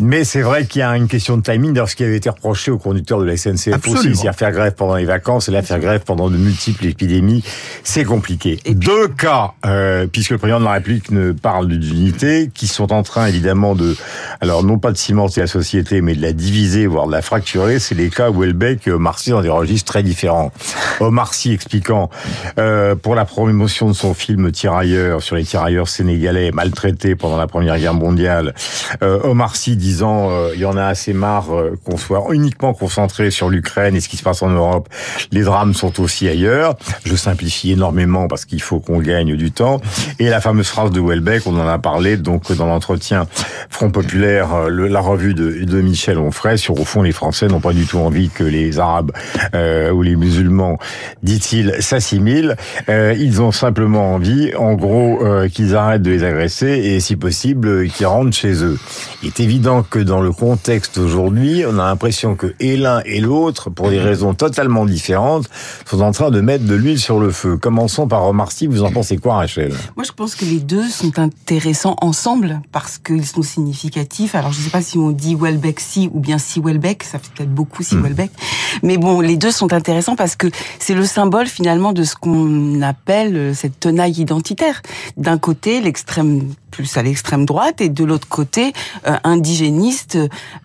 Mais 0.00 0.24
c'est 0.24 0.42
vrai 0.42 0.64
qu'il 0.66 0.80
y 0.80 0.82
a 0.82 0.96
une 0.96 1.08
question 1.08 1.36
de 1.36 1.42
timing, 1.42 1.72
d'ailleurs 1.72 1.90
ce 1.90 1.96
qui 1.96 2.04
avait 2.04 2.16
été 2.16 2.30
reproché 2.30 2.70
aux 2.70 2.78
conducteurs 2.78 3.20
de 3.20 3.24
la 3.24 3.36
SNCF 3.36 3.86
aussi, 3.86 4.14
c'est-à-dire 4.14 4.34
faire 4.34 4.52
grève 4.52 4.74
pendant 4.74 4.96
les 4.96 5.04
vacances. 5.04 5.48
Et 5.48 5.52
là 5.52 5.62
faire 5.62 5.80
grève 5.80 6.02
pendant 6.04 6.30
de 6.30 6.36
multiples 6.36 6.86
épidémies, 6.86 7.42
c'est 7.82 8.04
compliqué. 8.04 8.58
Deux 8.68 9.08
cas, 9.08 9.52
euh, 9.66 10.06
puisque 10.06 10.30
le 10.30 10.38
président 10.38 10.60
de 10.60 10.64
la 10.64 10.72
République 10.72 11.10
ne 11.10 11.32
parle 11.32 11.68
d'unité, 11.68 12.50
qui 12.52 12.66
sont 12.66 12.92
en 12.92 13.02
train 13.02 13.26
évidemment 13.26 13.74
de, 13.74 13.96
alors 14.40 14.62
non 14.62 14.78
pas 14.78 14.92
de 14.92 14.96
cimenter 14.96 15.40
la 15.40 15.46
société, 15.46 16.00
mais 16.00 16.14
de 16.14 16.22
la 16.22 16.32
diviser, 16.38 16.86
voire 16.86 17.06
de 17.06 17.12
la 17.12 17.22
fracturer, 17.22 17.78
c'est 17.78 17.94
les 17.94 18.08
cas 18.08 18.30
où 18.30 18.40
Welbeck 18.40 18.86
et 18.86 18.90
Omar 18.90 19.18
Sy 19.18 19.30
dans 19.30 19.42
des 19.42 19.48
registres 19.48 19.92
très 19.92 20.02
différents. 20.02 20.52
Omar 21.00 21.34
Sy 21.34 21.52
expliquant 21.52 22.10
euh, 22.58 22.94
pour 22.94 23.14
la 23.14 23.24
promotion 23.24 23.88
de 23.88 23.92
son 23.92 24.14
film 24.14 24.50
Tirailleurs 24.52 25.22
sur 25.22 25.36
les 25.36 25.44
tirailleurs 25.44 25.88
sénégalais 25.88 26.50
maltraités 26.50 27.14
pendant 27.14 27.36
la 27.36 27.46
Première 27.46 27.78
Guerre 27.78 27.94
mondiale, 27.94 28.54
euh, 29.02 29.20
Omar 29.24 29.56
Sy 29.56 29.76
disant 29.76 30.30
euh, 30.30 30.52
il 30.54 30.60
y 30.60 30.64
en 30.64 30.76
a 30.76 30.84
assez 30.84 31.12
marre 31.12 31.54
euh, 31.54 31.78
qu'on 31.84 31.96
soit 31.96 32.24
uniquement 32.32 32.74
concentré 32.74 33.30
sur 33.30 33.48
l'Ukraine 33.48 33.96
et 33.96 34.00
ce 34.00 34.08
qui 34.08 34.16
se 34.16 34.22
passe 34.22 34.42
en 34.42 34.50
Europe. 34.50 34.88
Les 35.32 35.42
drames 35.42 35.74
sont 35.74 36.00
aussi 36.00 36.28
ailleurs. 36.28 36.76
Je 37.04 37.16
simplifie 37.16 37.72
énormément 37.72 38.28
parce 38.28 38.44
qu'il 38.44 38.62
faut 38.62 38.80
qu'on 38.80 39.00
gagne 39.00 39.36
du 39.36 39.50
temps. 39.50 39.80
Et 40.18 40.28
la 40.28 40.40
fameuse 40.40 40.68
phrase 40.68 40.90
de 40.90 41.00
Welbeck, 41.00 41.46
on 41.46 41.58
en 41.58 41.66
a 41.66 41.78
parlé 41.78 42.16
donc 42.16 42.52
dans 42.52 42.66
l'entretien 42.66 43.26
Front 43.70 43.90
Populaire, 43.90 44.54
euh, 44.54 44.68
le, 44.68 44.88
la 44.88 45.00
revue 45.00 45.34
de, 45.34 45.64
de 45.64 45.80
Michel 45.80 46.18
Onfray 46.28 46.58
sur 46.58 46.78
au 46.78 46.84
fond 46.84 47.02
les 47.02 47.12
Français 47.12 47.48
n'ont 47.48 47.60
pas 47.60 47.72
du 47.72 47.86
tout 47.86 47.98
envie 47.98 48.28
que 48.28 48.44
les 48.44 48.78
Arabes 48.78 49.12
euh, 49.54 49.90
ou 49.90 50.02
les 50.02 50.14
musulmans, 50.14 50.78
dit-il, 51.22 51.74
s'assimilent. 51.80 52.56
Euh, 52.88 53.14
ils 53.18 53.40
ont 53.40 53.50
simplement 53.50 54.14
envie, 54.14 54.54
en 54.54 54.74
gros, 54.74 55.24
euh, 55.24 55.48
qu'ils 55.48 55.74
arrêtent 55.74 56.02
de 56.02 56.10
les 56.10 56.24
agresser 56.24 56.66
et 56.66 57.00
si 57.00 57.16
possible 57.16 57.88
qu'ils 57.88 58.06
rentrent 58.06 58.36
chez 58.36 58.62
eux. 58.62 58.78
Il 59.22 59.28
est 59.28 59.40
évident 59.40 59.82
que 59.82 59.98
dans 59.98 60.20
le 60.20 60.32
contexte 60.32 60.98
aujourd'hui, 60.98 61.64
on 61.66 61.78
a 61.78 61.86
l'impression 61.86 62.34
que 62.34 62.54
et 62.60 62.76
l'un 62.76 63.00
et 63.06 63.20
l'autre, 63.20 63.70
pour 63.70 63.88
des 63.88 64.00
raisons 64.00 64.34
totalement 64.34 64.84
différentes, 64.84 65.48
sont 65.86 66.00
en 66.02 66.12
train 66.12 66.30
de 66.30 66.40
mettre 66.40 66.64
de 66.64 66.74
l'huile 66.74 67.00
sur 67.00 67.18
le 67.18 67.30
feu. 67.30 67.56
Commençons 67.56 68.06
par 68.06 68.26
Omar 68.26 68.50
Vous 68.68 68.82
en 68.82 68.92
pensez 68.92 69.16
quoi, 69.16 69.36
Rachel? 69.36 69.72
Moi, 69.96 70.04
je 70.04 70.12
pense 70.12 70.34
que 70.34 70.44
les 70.44 70.60
deux 70.60 70.88
sont 70.88 71.18
intéressants 71.18 71.96
ensemble 72.00 72.60
parce 72.70 72.98
qu'ils 72.98 73.26
sont 73.26 73.42
significatifs. 73.42 74.34
Alors, 74.34 74.52
je 74.52 74.58
ne 74.58 74.64
sais 74.64 74.70
pas 74.70 74.82
si 74.82 74.98
on 74.98 75.10
dit 75.10 75.34
Welbeck 75.34 75.80
si 75.80 76.10
ou 76.18 76.20
bien 76.20 76.38
si 76.38 76.60
Welbeck, 76.60 77.04
ça 77.04 77.20
fait 77.20 77.30
peut-être 77.32 77.54
beaucoup 77.54 77.84
si 77.84 77.94
hmm. 77.94 78.02
Welbeck. 78.02 78.32
Mais 78.82 78.98
bon, 78.98 79.20
les 79.20 79.36
deux 79.36 79.52
sont 79.52 79.72
intéressants 79.72 80.16
parce 80.16 80.34
que 80.34 80.48
c'est 80.80 80.94
le 80.94 81.04
symbole 81.04 81.46
finalement 81.46 81.92
de 81.92 82.02
ce 82.02 82.16
qu'on 82.16 82.82
appelle 82.82 83.54
cette 83.54 83.78
tenaille 83.78 84.20
identitaire. 84.20 84.82
D'un 85.16 85.38
côté, 85.38 85.80
l'extrême 85.80 86.42
plus 86.70 86.96
à 86.96 87.02
l'extrême 87.02 87.44
droite 87.44 87.80
et 87.80 87.88
de 87.88 88.04
l'autre 88.04 88.28
côté 88.28 88.72
euh, 89.06 89.16
indigéniste, 89.24 90.18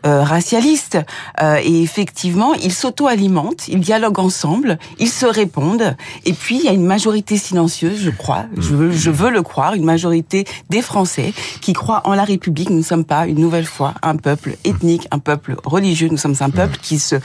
euh, 0.05 0.23
racialiste. 0.23 0.97
Euh, 1.41 1.59
et 1.63 1.81
effectivement, 1.81 2.53
ils 2.53 2.73
s'auto-alimentent, 2.73 3.67
ils 3.67 3.79
dialoguent 3.79 4.19
ensemble, 4.19 4.77
ils 4.99 5.09
se 5.09 5.25
répondent. 5.25 5.95
Et 6.25 6.33
puis 6.33 6.57
il 6.57 6.65
y 6.65 6.67
a 6.67 6.71
une 6.71 6.85
majorité 6.85 7.37
silencieuse, 7.37 7.99
je 7.99 8.09
crois, 8.09 8.45
je 8.57 8.75
veux, 8.75 8.91
je 8.91 9.09
veux 9.09 9.31
le 9.31 9.41
croire, 9.41 9.73
une 9.73 9.85
majorité 9.85 10.45
des 10.69 10.81
Français 10.81 11.33
qui 11.61 11.73
croient 11.73 12.01
en 12.05 12.13
la 12.13 12.23
République. 12.23 12.69
Nous 12.69 12.77
ne 12.77 12.83
sommes 12.83 13.05
pas 13.05 13.25
une 13.27 13.39
nouvelle 13.39 13.65
fois 13.65 13.93
un 14.01 14.15
peuple 14.15 14.57
ethnique, 14.65 15.07
un 15.11 15.19
peuple 15.19 15.42
religieux. 15.65 16.07
Nous 16.09 16.17
sommes 16.17 16.35
un 16.39 16.49
peuple 16.49 16.77
qui 16.81 16.99
se 16.99 17.15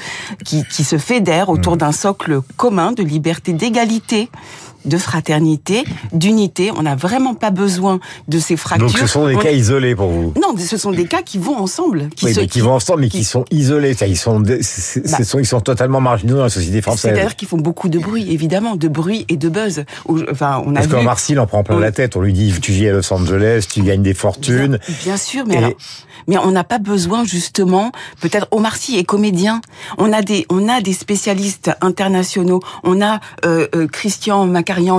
qui, 0.44 0.64
qui 0.64 0.84
se 0.84 0.98
fédère 0.98 1.48
autour 1.48 1.76
d'un 1.76 1.92
socle 1.92 2.40
commun 2.56 2.92
de 2.92 3.02
liberté, 3.02 3.52
d'égalité 3.52 4.30
de 4.88 4.98
fraternité, 4.98 5.84
d'unité. 6.12 6.70
On 6.76 6.82
n'a 6.82 6.96
vraiment 6.96 7.34
pas 7.34 7.50
besoin 7.50 8.00
de 8.28 8.38
ces 8.38 8.56
fractures. 8.56 8.88
Donc 8.88 8.98
ce 8.98 9.06
sont 9.06 9.26
des 9.26 9.36
cas 9.36 9.52
isolés 9.52 9.94
pour 9.94 10.08
vous 10.08 10.32
Non, 10.36 10.54
ce 10.58 10.76
sont 10.76 10.90
des 10.90 11.06
cas 11.06 11.22
qui 11.22 11.38
vont 11.38 11.56
ensemble. 11.56 12.08
Qui 12.16 12.26
oui, 12.26 12.32
mais 12.36 12.46
qui, 12.46 12.60
vont 12.60 12.72
ensemble, 12.72 13.02
mais 13.02 13.08
qui, 13.08 13.24
sont 13.24 13.44
isolés. 13.50 13.96
Ils 14.06 14.16
sont, 14.16 14.40
bah. 14.40 14.54
sont, 14.62 15.38
ils 15.38 15.46
sont 15.46 15.60
totalement 15.60 16.00
marginaux 16.00 16.36
dans 16.36 16.44
la 16.44 16.48
société 16.48 16.82
française. 16.82 17.12
C'est-à-dire 17.12 17.36
qu'ils 17.36 17.48
font 17.48 17.58
beaucoup 17.58 17.88
de 17.88 17.98
bruit, 17.98 18.32
évidemment, 18.32 18.76
de 18.76 18.88
bruit 18.88 19.24
et 19.28 19.36
de 19.36 19.48
buzz. 19.48 19.84
Enfin, 20.30 20.62
on 20.66 20.72
a 20.72 20.80
Parce 20.80 20.88
qu'en 20.88 21.02
Marcille, 21.02 21.38
on 21.38 21.46
prend 21.46 21.62
plein 21.62 21.78
la 21.78 21.92
tête. 21.92 22.16
On 22.16 22.20
lui 22.20 22.32
dit, 22.32 22.52
tu 22.60 22.72
vis 22.72 22.88
à 22.88 22.92
Los 22.92 23.12
Angeles, 23.12 23.66
tu 23.70 23.82
gagnes 23.82 24.02
des 24.02 24.14
fortunes. 24.14 24.78
Bien, 24.86 24.96
bien 25.04 25.16
sûr, 25.16 25.44
mais 25.46 25.56
alors, 25.56 25.72
mais 26.28 26.38
on 26.38 26.50
n'a 26.50 26.64
pas 26.64 26.78
besoin 26.78 27.24
justement, 27.24 27.90
peut-être 28.20 28.46
Omar 28.50 28.76
Sy 28.76 28.98
est 28.98 29.04
comédien. 29.04 29.60
On 29.96 30.12
a 30.12 30.22
des 30.22 30.46
on 30.50 30.68
a 30.68 30.80
des 30.80 30.92
spécialistes 30.92 31.70
internationaux. 31.80 32.60
On 32.84 33.00
a 33.00 33.20
euh, 33.44 33.66
euh, 33.74 33.86
Christian 33.88 34.46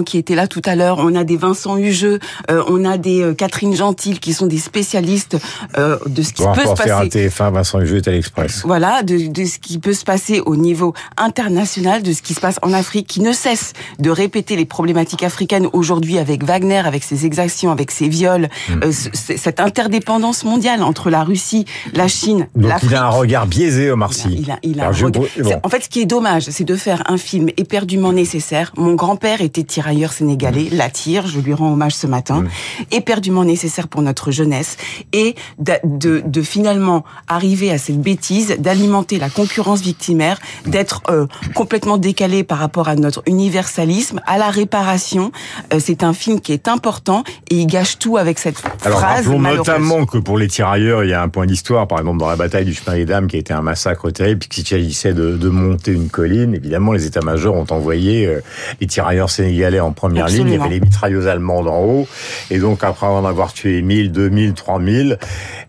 Qui 0.06 0.18
était 0.18 0.36
là 0.36 0.48
tout 0.48 0.62
à 0.66 0.76
l'heure. 0.76 0.98
On 1.00 1.16
a 1.16 1.24
des 1.24 1.38
Vincent 1.38 1.78
Hugeux. 1.78 2.20
Euh, 2.52 2.64
on 2.68 2.84
a 2.84 2.98
des 2.98 3.22
euh, 3.22 3.34
Catherine 3.34 3.74
Gentil 3.74 4.20
qui 4.20 4.34
sont 4.34 4.46
des 4.46 4.58
spécialistes 4.58 5.38
euh, 5.78 5.98
de 6.06 6.22
ce 6.22 6.34
qui 6.34 6.44
peut 6.44 6.66
se 6.66 6.74
passer. 6.74 6.92
Un 6.92 7.06
TF1, 7.06 7.54
Vincent 7.54 7.80
Hugeux 7.80 7.98
est 7.98 8.08
à 8.08 8.12
l'Express. 8.12 8.64
Voilà, 8.66 9.04
de, 9.04 9.32
de 9.32 9.46
ce 9.46 9.58
qui 9.58 9.80
peut 9.80 9.94
se 9.94 10.04
passer 10.04 10.42
au 10.46 10.58
niveau 10.58 10.94
international, 11.16 12.04
de 12.04 12.12
ce 12.12 12.22
qui 12.22 12.34
se 12.34 12.42
passe 12.42 12.60
en 12.62 12.74
Afrique, 12.74 13.08
qui 13.08 13.22
ne 13.22 13.32
cesse 13.32 13.74
de 14.00 14.10
répéter 14.10 14.58
les 14.58 14.66
problématiques 14.66 15.24
africaines 15.24 15.68
aujourd'hui 15.72 16.18
avec 16.18 16.44
Wagner, 16.44 16.82
avec 16.86 17.04
ses 17.04 17.26
exactions, 17.26 17.72
avec 17.72 17.92
ses 17.92 18.10
viols, 18.10 18.50
mm. 18.70 18.92
cette 18.92 19.62
interdépendance 19.62 20.44
mondiale 20.44 20.84
entre 20.84 21.10
la 21.10 21.24
Russie, 21.24 21.66
la 21.94 22.10
Chine, 22.10 22.48
Donc 22.56 22.74
il 22.84 22.96
a 22.96 23.06
un 23.06 23.10
regard 23.10 23.48
biaisé, 23.48 23.92
Omar 23.92 24.14
Sy. 24.14 24.28
Il 24.42 24.52
a, 24.52 24.60
il 24.62 24.82
a, 24.82 24.88
un 24.88 24.92
regard... 24.92 25.24
En 25.64 25.70
fait, 25.70 25.84
ce 25.84 25.90
qui 25.90 26.02
est 26.02 26.06
dommage, 26.06 26.44
c'est 26.50 26.66
de 26.66 26.76
faire 26.76 27.04
un 27.10 27.18
film 27.18 27.50
éperdument 27.58 28.12
nécessaire. 28.12 28.74
Mon 28.76 28.94
grand-père 28.94 29.42
était 29.42 29.64
tirailleur 29.70 30.12
sénégalais, 30.12 30.68
la 30.72 30.90
tire, 30.90 31.28
je 31.28 31.40
lui 31.40 31.54
rends 31.54 31.72
hommage 31.72 31.96
ce 31.96 32.08
matin, 32.08 32.44
éperdument 32.92 33.46
nécessaire 33.46 33.88
pour 33.88 34.02
notre 34.02 34.32
jeunesse, 34.32 34.78
et 35.14 35.36
de, 35.60 35.74
de, 35.84 36.22
de 36.26 36.42
finalement 36.42 37.06
arriver 37.28 37.72
à 37.72 37.78
cette 37.78 38.02
bêtise 38.02 38.56
d'alimenter 38.60 39.20
la 39.20 39.30
concurrence 39.30 39.82
victimaire, 39.82 40.40
d'être 40.66 41.02
euh, 41.10 41.28
complètement 41.56 41.98
décalé 41.98 42.44
par 42.44 42.58
rapport 42.58 42.88
à 42.90 42.96
notre 42.96 43.22
universalisme, 43.26 44.22
à 44.26 44.38
la 44.38 44.50
réparation. 44.50 45.32
Euh, 45.74 45.80
c'est 45.80 46.04
un 46.04 46.14
film 46.14 46.42
qui 46.42 46.52
est 46.52 46.68
important 46.68 47.24
et 47.50 47.56
il 47.56 47.68
gâche 47.68 48.00
tout 48.00 48.18
avec 48.18 48.40
cette 48.40 48.62
Alors, 48.84 49.00
phrase. 49.00 49.28
Alors, 49.28 49.40
notamment 49.40 50.06
que 50.06 50.18
pour 50.18 50.38
les 50.38 50.48
tirailleurs, 50.48 51.04
il 51.04 51.12
y 51.12 51.14
a 51.14 51.22
un 51.22 51.30
point 51.30 51.46
d'histoire, 51.46 51.88
par 51.88 52.00
exemple, 52.00 52.18
dans 52.18 52.30
la 52.30 52.36
bataille 52.36 52.66
du 52.66 52.74
chemin 52.74 52.98
des 52.98 53.06
dames, 53.06 53.28
qui 53.28 53.36
a 53.36 53.40
été 53.40 53.54
un 53.54 53.62
massacre 53.62 54.10
terrible, 54.10 54.40
puisqu'il 54.40 54.68
s'agissait 54.68 55.14
de, 55.14 55.38
de, 55.38 55.50
monter 55.50 55.92
une 55.92 56.10
colline. 56.10 56.56
Évidemment, 56.56 56.94
les 56.94 57.06
états-majors 57.06 57.56
ont 57.56 57.68
envoyé 57.70 58.26
euh, 58.26 58.42
les 58.82 58.88
tirailleurs 58.88 59.30
sénégalais 59.30 59.49
Sénégalais 59.50 59.80
en 59.80 59.92
première 59.94 60.28
ligne, 60.28 60.48
il 60.48 60.54
y 60.54 60.58
avait 60.58 60.70
les 60.70 60.80
mitrailleuses 60.80 61.28
allemandes 61.28 61.68
en 61.68 61.80
haut, 61.82 62.08
et 62.52 62.60
donc 62.60 62.84
après 62.84 63.08
en 63.08 63.26
avoir 63.26 63.52
tué 63.52 63.82
1000, 63.82 64.12
2000, 64.12 64.54
3000, 64.54 65.18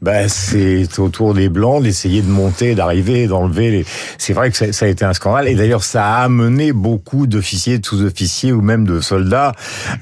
ben 0.03 0.29
c'est 0.29 0.87
au 0.99 1.09
tour 1.09 1.33
des 1.35 1.49
Blancs 1.49 1.83
d'essayer 1.83 2.21
de 2.21 2.29
monter, 2.29 2.75
d'arriver, 2.75 3.27
d'enlever 3.27 3.71
les... 3.71 3.85
C'est 4.19 4.33
vrai 4.35 4.51
que 4.51 4.57
ça, 4.57 4.73
ça, 4.73 4.85
a 4.85 4.89
été 4.89 5.05
un 5.05 5.15
scandale, 5.15 5.49
et 5.49 5.55
d'ailleurs 5.55 5.83
ça 5.83 6.05
a 6.05 6.25
amené 6.25 6.73
beaucoup 6.73 7.27
d'officiers, 7.27 7.79
de 7.79 7.87
sous-officiers 7.87 8.53
ou 8.53 8.61
même 8.61 8.87
de 8.87 9.01
soldats 9.01 9.53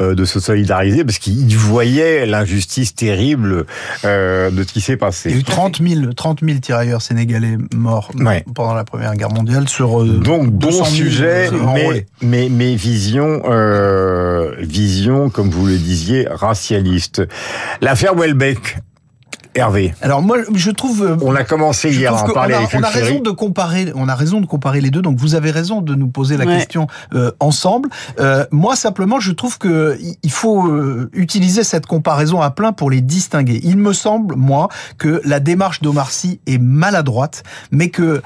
euh, 0.00 0.14
de 0.14 0.24
se 0.24 0.40
solidariser, 0.40 1.04
parce 1.04 1.18
qu'ils 1.18 1.56
voyaient 1.56 2.26
l'injustice 2.26 2.94
terrible 2.94 3.64
euh, 4.04 4.50
de 4.50 4.62
ce 4.64 4.72
qui 4.72 4.80
s'est 4.80 4.96
passé. 4.96 5.30
Il 5.30 5.34
y 5.34 5.38
a 5.38 5.40
eu 5.40 5.44
30 5.44 5.80
000, 5.86 6.12
30 6.14 6.40
000 6.42 6.58
tirailleurs 6.58 7.02
sénégalais 7.02 7.56
morts 7.74 8.10
Ouais. 8.18 8.44
pendant 8.54 8.74
la 8.74 8.84
Première 8.84 9.14
Guerre 9.14 9.30
mondiale 9.30 9.68
sur 9.68 10.02
euh, 10.02 10.06
Donc 10.06 10.50
bon 10.50 10.68
200 10.70 10.84
000 10.84 10.94
sujet, 10.94 11.50
mais, 11.74 12.06
mais 12.22 12.48
mais 12.50 12.74
vision 12.74 13.42
euh, 13.48 13.67
vision 14.58 15.30
comme 15.30 15.50
vous 15.50 15.66
le 15.66 15.76
disiez 15.76 16.26
racialiste. 16.30 17.22
L'affaire 17.80 18.14
Welbeck. 18.14 18.78
Hervé, 19.54 19.92
Alors 20.02 20.22
moi, 20.22 20.36
je 20.54 20.70
trouve. 20.70 21.02
euh, 21.02 21.16
on 21.22 21.34
a 21.34 21.42
commencé 21.42 21.90
hier 21.90 22.14
à 22.14 22.22
en 22.22 22.32
parler 22.32 22.54
a, 22.54 22.58
avec 22.58 22.74
on 22.74 22.82
a 22.82 22.88
raison 22.90 23.18
de 23.18 23.30
comparer, 23.30 23.90
on 23.96 24.08
a 24.08 24.14
raison 24.14 24.40
de 24.40 24.46
comparer 24.46 24.80
les 24.80 24.90
deux. 24.90 25.02
Donc 25.02 25.18
vous 25.18 25.34
avez 25.34 25.50
raison 25.50 25.80
de 25.80 25.96
nous 25.96 26.06
poser 26.06 26.36
la 26.36 26.44
Ouais. 26.44 26.58
question 26.58 26.86
euh, 27.14 27.32
ensemble. 27.40 27.88
Euh, 28.20 28.44
moi 28.52 28.76
simplement, 28.76 29.18
je 29.18 29.32
trouve 29.32 29.58
que 29.58 29.98
il 30.22 30.30
faut 30.30 30.68
euh, 30.68 31.10
utiliser 31.12 31.64
cette 31.64 31.86
comparaison 31.86 32.40
à 32.40 32.50
plein 32.52 32.72
pour 32.72 32.88
les 32.90 33.00
distinguer. 33.00 33.58
Il 33.64 33.78
me 33.78 33.92
semble 33.94 34.36
moi 34.36 34.68
que 34.96 35.20
la 35.24 35.40
démarche 35.40 35.80
d'Omar 35.80 36.12
Sy 36.12 36.40
est 36.46 36.58
maladroite, 36.58 37.42
mais 37.72 37.88
que 37.88 38.22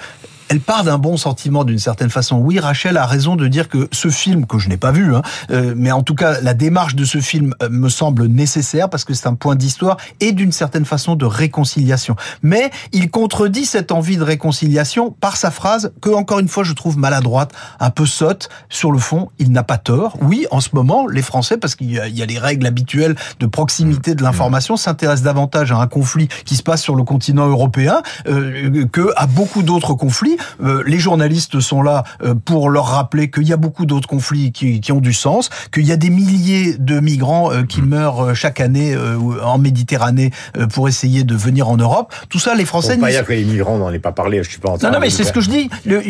elle 0.49 0.61
part 0.61 0.85
d'un 0.85 0.99
bon 0.99 1.17
sentiment 1.17 1.65
d'une 1.65 1.79
certaine 1.79 2.11
façon. 2.11 2.37
Oui, 2.37 2.59
Rachel 2.59 2.97
a 2.97 3.07
raison 3.07 3.37
de 3.37 3.49
dire 3.49 3.69
que 3.69 3.89
ce 3.93 4.09
film, 4.09 4.47
que 4.47 4.59
je 4.59 4.69
n'ai 4.69 4.77
pas 4.77 4.93
vu, 4.93 5.15
hein, 5.15 5.23
euh, 5.51 5.75
mais 5.77 5.93
en 5.93 6.03
tout 6.03 6.15
cas 6.15 6.41
la 6.41 6.55
démarche 6.55 6.95
de 6.95 7.05
ce 7.05 7.19
film 7.19 7.55
euh, 7.63 7.69
me 7.71 7.89
semble 7.89 8.27
nécessaire 8.27 8.89
parce 8.89 9.05
que 9.05 9.15
c'est 9.15 9.27
un 9.27 9.35
point 9.35 9.57
d'histoire 9.57 9.97
et 10.21 10.33
d'une 10.33 10.53
certaine 10.53 10.85
façon 10.85 11.17
de 11.17 11.25
réconciliation. 11.25 12.17
Mais 12.43 12.71
il 12.93 13.11
contredit 13.11 13.65
cette 13.65 13.93
envie 13.93 14.17
de 14.17 14.23
réconciliation 14.23 15.11
par 15.11 15.37
sa 15.37 15.51
phrase 15.51 15.93
que, 16.01 16.11
encore 16.11 16.39
une 16.39 16.49
fois, 16.49 16.65
je 16.65 16.73
trouve 16.73 16.99
maladroite, 16.99 17.53
un 17.81 17.91
peu 17.91 18.07
sotte. 18.07 18.49
Sur 18.69 18.93
le 18.93 18.99
fond, 18.99 19.31
il 19.39 19.53
n'a 19.53 19.63
pas 19.63 19.79
tort. 19.79 20.17
Oui, 20.21 20.47
en 20.51 20.61
ce 20.61 20.71
moment, 20.73 21.07
les 21.07 21.23
Français, 21.23 21.57
parce 21.57 21.75
qu'il 21.75 21.91
y, 21.91 21.95
y 21.95 22.23
a 22.23 22.27
les 22.27 22.39
règles 22.39 22.67
habituelles 22.67 23.17
de 23.41 23.47
proximité 23.47 24.15
de 24.15 24.23
l'information, 24.23 24.77
s'intéressent 24.77 25.25
davantage 25.25 25.73
à 25.73 25.77
un 25.77 25.87
conflit 25.87 26.29
qui 26.45 26.57
se 26.57 26.63
passe 26.63 26.83
sur 26.83 26.95
le 26.95 27.05
continent 27.05 27.49
européen 27.49 28.03
euh, 28.27 28.87
que 28.91 29.13
à 29.17 29.27
beaucoup 29.27 29.63
d'autres 29.63 29.95
conflits. 29.95 30.32
Euh, 30.63 30.83
les 30.87 30.99
journalistes 30.99 31.61
sont 31.61 31.83
là 31.83 32.05
euh, 32.23 32.35
pour 32.35 32.71
leur 32.71 32.87
rappeler 32.87 33.31
qu'il 33.31 33.47
y 33.49 33.53
a 33.53 33.57
beaucoup 33.57 33.87
d'autres 33.87 34.09
conflits 34.09 34.53
qui, 34.53 34.81
qui 34.81 34.93
ont 34.93 35.01
du 35.01 35.13
sens, 35.13 35.51
qu'il 35.73 35.85
y 35.85 35.93
a 35.93 35.97
des 35.97 36.11
milliers 36.11 36.77
de 36.79 37.01
migrants 37.01 37.53
euh, 37.53 37.63
qui 37.63 37.83
meurent 37.83 38.35
chaque 38.35 38.61
année 38.61 38.97
en 39.43 39.59
Méditerranée 39.59 40.31
pour 40.73 40.89
essayer 40.89 41.25
de 41.25 41.35
venir 41.35 41.69
en 41.69 41.77
Europe. 41.77 42.13
Tout 42.29 42.39
ça, 42.39 42.55
les 42.55 42.65
Français 42.65 42.95
Faut 42.95 43.01
pas 43.01 43.09
n'y 43.09 43.13
dire 43.15 43.25
que 43.25 43.33
les 43.33 43.45
migrants, 43.45 43.75
on 43.75 43.79
n'en 43.79 43.91
est 43.93 43.99
pas 43.99 44.13
parlé. 44.13 44.43
Je 44.43 44.51
suis 44.51 44.59
pas 44.59 44.71
en 44.71 44.79
train 44.79 44.89
non, 44.89 44.95
non, 44.95 45.01
mais 45.01 45.11
c'est 45.11 45.25
ce 45.25 45.33
que 45.33 45.41
je 45.41 45.51
dis. 45.51 45.71
Le- 45.85 46.03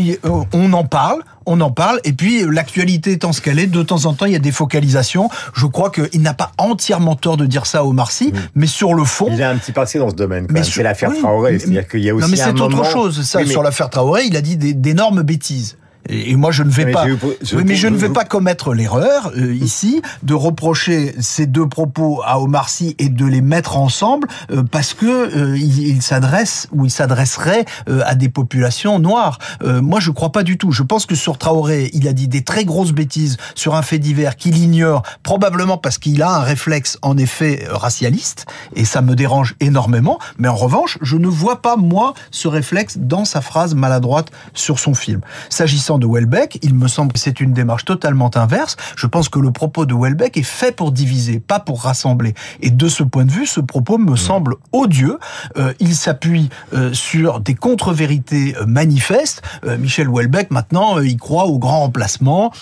on 0.53 0.73
en 0.73 0.85
parle, 0.85 1.23
on 1.47 1.61
en 1.61 1.71
parle, 1.71 2.01
et 2.05 2.13
puis 2.13 2.43
euh, 2.43 2.51
l'actualité 2.51 3.13
étant 3.13 3.33
ce 3.33 3.41
qu'elle 3.41 3.59
est, 3.59 3.67
de 3.67 3.83
temps 3.83 4.05
en 4.07 4.15
temps, 4.15 4.27
il 4.27 4.33
y 4.33 4.37
a 4.37 4.41
des 4.41 4.53
focalisations. 4.53 5.29
Je 5.55 5.67
crois 5.67 5.91
qu'il 5.91 6.23
n'a 6.23 6.35
pas 6.35 6.53
entièrement 6.59 7.15
tort 7.17 7.37
de 7.37 7.47
dire 7.47 7.67
ça 7.67 7.79
à 7.81 7.85
Omar 7.85 8.11
Sy, 8.11 8.33
mais 8.55 8.67
sur 8.67 8.95
le 8.95 9.05
fond... 9.05 9.29
Il 9.31 9.43
a 9.43 9.51
un 9.51 9.57
petit 9.57 9.73
passé 9.73 9.99
dans 9.99 10.11
ce 10.11 10.15
domaine. 10.15 10.47
quand 10.47 10.55
Mais 10.55 10.63
sur- 10.63 10.75
C'est 10.75 10.83
l'affaire 10.83 11.11
oui, 11.11 11.19
Traoré. 11.21 11.59
C'est-à-dire 11.59 11.87
qu'il 11.89 12.01
y 12.01 12.11
a 12.11 12.15
aussi 12.15 12.25
non, 12.25 12.31
mais 12.31 12.37
c'est 12.37 12.51
autre 12.51 12.69
moment- 12.71 12.85
chose. 12.85 13.23
Ça, 13.23 13.39
Oui, 13.39 13.45
mais- 13.47 13.51
sur 13.53 13.63
l'affaire 13.63 13.91
Traoré, 13.91 14.25
il 14.27 14.37
a 14.37 14.41
dit 14.41 14.57
d'énormes 14.57 15.23
bêtises. 15.23 15.77
Et 16.09 16.35
moi, 16.37 16.51
je 16.51 16.63
ne 16.63 16.71
vais 16.71 16.87
Mais 16.87 16.93
pas. 16.93 17.05
oui, 17.07 17.63
mais 17.65 17.77
je 17.77 17.87
ne 17.87 17.97
vais 17.97 18.09
pas 18.09 18.25
commettre 18.25 18.75
l'erreur 18.75 19.31
euh, 19.37 19.55
ici 19.55 20.03
de 20.23 20.35
reprocher 20.35 21.15
ces 21.21 21.47
deux 21.47 21.69
propos 21.69 22.21
à 22.25 22.41
Omar 22.41 22.69
Sy 22.69 22.97
et 22.99 23.09
de 23.09 23.25
les 23.25 23.41
mettre 23.41 23.77
ensemble 23.77 24.27
euh, 24.51 24.63
parce 24.65 24.95
que 24.95 25.07
euh, 25.07 25.57
il, 25.57 26.03
s'adresse 26.03 26.69
ou 26.73 26.85
il 26.85 26.91
s'adresserait 26.91 27.65
euh, 27.89 28.03
à 28.05 28.15
des 28.15 28.29
populations 28.29 28.99
noires. 28.99 29.39
Euh, 29.63 29.81
moi, 29.81 30.01
je 30.01 30.11
crois 30.11 30.33
pas 30.33 30.43
du 30.43 30.59
tout. 30.59 30.73
Je 30.73 30.83
pense 30.83 31.07
que 31.07 31.15
sur 31.15 31.39
Traoré, 31.39 31.91
il 31.93 32.09
a 32.09 32.13
dit 32.13 32.29
des 32.29 32.43
très 32.43 32.65
grosses 32.65 32.93
bêtises 32.93 33.37
sur 33.55 33.75
un 33.75 33.83
fait 33.83 33.99
divers 33.99 34.37
qu'il 34.37 34.59
ignore, 34.59 35.03
probablement 35.23 35.79
parce 35.79 35.99
qu'il 35.99 36.23
a 36.23 36.31
un 36.37 36.41
réflexe 36.41 36.99
en 37.03 37.17
effet 37.17 37.65
euh, 37.69 37.77
racialiste 37.77 38.47
et 38.75 38.85
ça 38.85 39.03
me 39.03 39.15
dérange 39.15 39.55
énormément. 39.61 40.19
Mais 40.39 40.49
en 40.49 40.57
revanche, 40.57 40.99
je 41.01 41.17
ne 41.17 41.29
vois 41.29 41.63
pas 41.63 41.77
moi 41.77 42.15
ce 42.31 42.49
réflexe 42.49 42.99
dans 42.99 43.25
sa 43.25 43.41
phrase 43.41 43.75
maladroite 43.75 44.31
sur 44.53 44.79
son 44.81 44.95
film. 44.95 45.21
S'agissant 45.49 45.92
de 45.99 46.07
Welbeck, 46.07 46.59
il 46.63 46.75
me 46.75 46.89
semble 46.89 47.13
que 47.13 47.19
c'est 47.19 47.41
une 47.41 47.53
démarche 47.53 47.85
totalement 47.85 48.31
inverse. 48.37 48.77
Je 48.97 49.07
pense 49.07 49.29
que 49.29 49.39
le 49.39 49.53
propos 49.53 49.87
de 49.87 49.95
Welbeck 49.95 50.37
est 50.37 50.43
fait 50.43 50.75
pour 50.75 50.93
diviser, 50.93 51.41
pas 51.41 51.61
pour 51.61 51.83
rassembler. 51.83 52.35
Et 52.61 52.71
de 52.71 52.89
ce 52.89 53.03
point 53.03 53.25
de 53.25 53.31
vue, 53.31 53.47
ce 53.47 53.61
propos 53.61 53.99
me 53.99 54.17
semble 54.17 54.57
odieux. 54.73 55.19
Euh, 55.57 55.73
il 55.81 55.95
s'appuie 55.95 56.49
euh, 56.75 56.93
sur 56.93 57.41
des 57.41 57.55
contre-vérités 57.55 58.55
euh, 58.57 58.67
manifestes. 58.67 59.43
Euh, 59.65 59.79
Michel 59.79 60.09
Welbeck, 60.09 60.51
maintenant, 60.51 60.99
il 60.99 61.17
croit 61.17 61.47
au 61.47 61.59
grand 61.59 61.81
remplacement. 61.81 62.53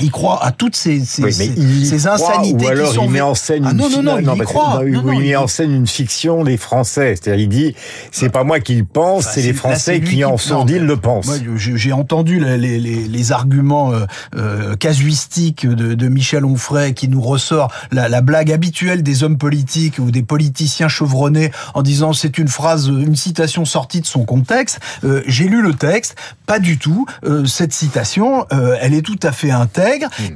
Il 0.00 0.10
croit 0.10 0.42
à 0.42 0.52
toutes 0.52 0.74
ces, 0.74 1.04
ces, 1.04 1.22
Oui, 1.22 1.34
mais 1.38 1.84
ces- 1.84 2.06
insanités 2.06 2.64
ou 2.64 2.68
alors 2.68 2.88
qui 2.88 2.94
sont 2.94 3.04
il 3.04 3.10
met 3.10 3.20
en 3.20 3.34
scène 3.34 3.64
Ah 3.66 3.72
une 3.72 3.76
non, 3.76 3.90
non, 3.90 4.02
non, 4.22 4.34
il 4.34 4.42
croit. 4.44 4.82
non, 4.82 4.90
Non, 4.90 5.02
non, 5.02 5.12
il 5.12 5.18
met 5.20 5.28
il- 5.28 5.36
en 5.36 5.46
scène 5.46 5.70
une 5.74 5.86
fiction 5.86 6.44
des 6.44 6.56
Français. 6.56 7.14
C'est-à-dire, 7.14 7.42
il 7.44 7.48
dit, 7.50 7.74
c'est 8.10 8.30
pas 8.30 8.42
moi 8.42 8.58
qui 8.60 8.74
le 8.76 8.84
pense, 8.86 9.24
Enfin, 9.26 9.30
c'est 9.34 9.42
les 9.42 9.52
Français 9.52 10.00
qui 10.00 10.24
en 10.24 10.30
non, 10.30 10.36
sourdine 10.38 10.80
mais 10.80 10.86
le 10.86 10.96
pensent. 10.96 11.30
J'ai 11.56 11.92
entendu 11.92 12.40
les, 12.40 12.56
les, 12.56 12.78
les, 12.78 13.06
les 13.06 13.32
arguments 13.32 13.92
euh, 13.92 14.06
euh, 14.34 14.76
casuistiques 14.76 15.66
de, 15.66 15.92
de 15.92 16.08
Michel 16.08 16.46
Onfray 16.46 16.94
qui 16.94 17.08
nous 17.08 17.20
ressort 17.20 17.70
la, 17.90 18.08
la 18.08 18.22
blague 18.22 18.50
habituelle 18.50 19.02
des 19.02 19.24
hommes 19.24 19.36
politiques 19.36 19.96
ou 19.98 20.10
des 20.10 20.22
politiciens 20.22 20.88
chevronnés 20.88 21.50
en 21.74 21.82
disant 21.82 22.14
c'est 22.14 22.38
une 22.38 22.48
phrase, 22.48 22.86
une 22.86 23.14
citation 23.16 23.66
sortie 23.66 24.00
de 24.00 24.06
son 24.06 24.24
contexte. 24.24 24.80
Euh, 25.04 25.22
j'ai 25.26 25.48
lu 25.48 25.60
le 25.60 25.74
texte, 25.74 26.16
pas 26.46 26.58
du 26.58 26.78
tout. 26.78 27.04
Cette 27.46 27.72
citation, 27.74 28.46
elle 28.80 28.94
est 28.94 29.02
tout 29.02 29.18
à 29.22 29.32
fait 29.32 29.50
intègre 29.50 29.81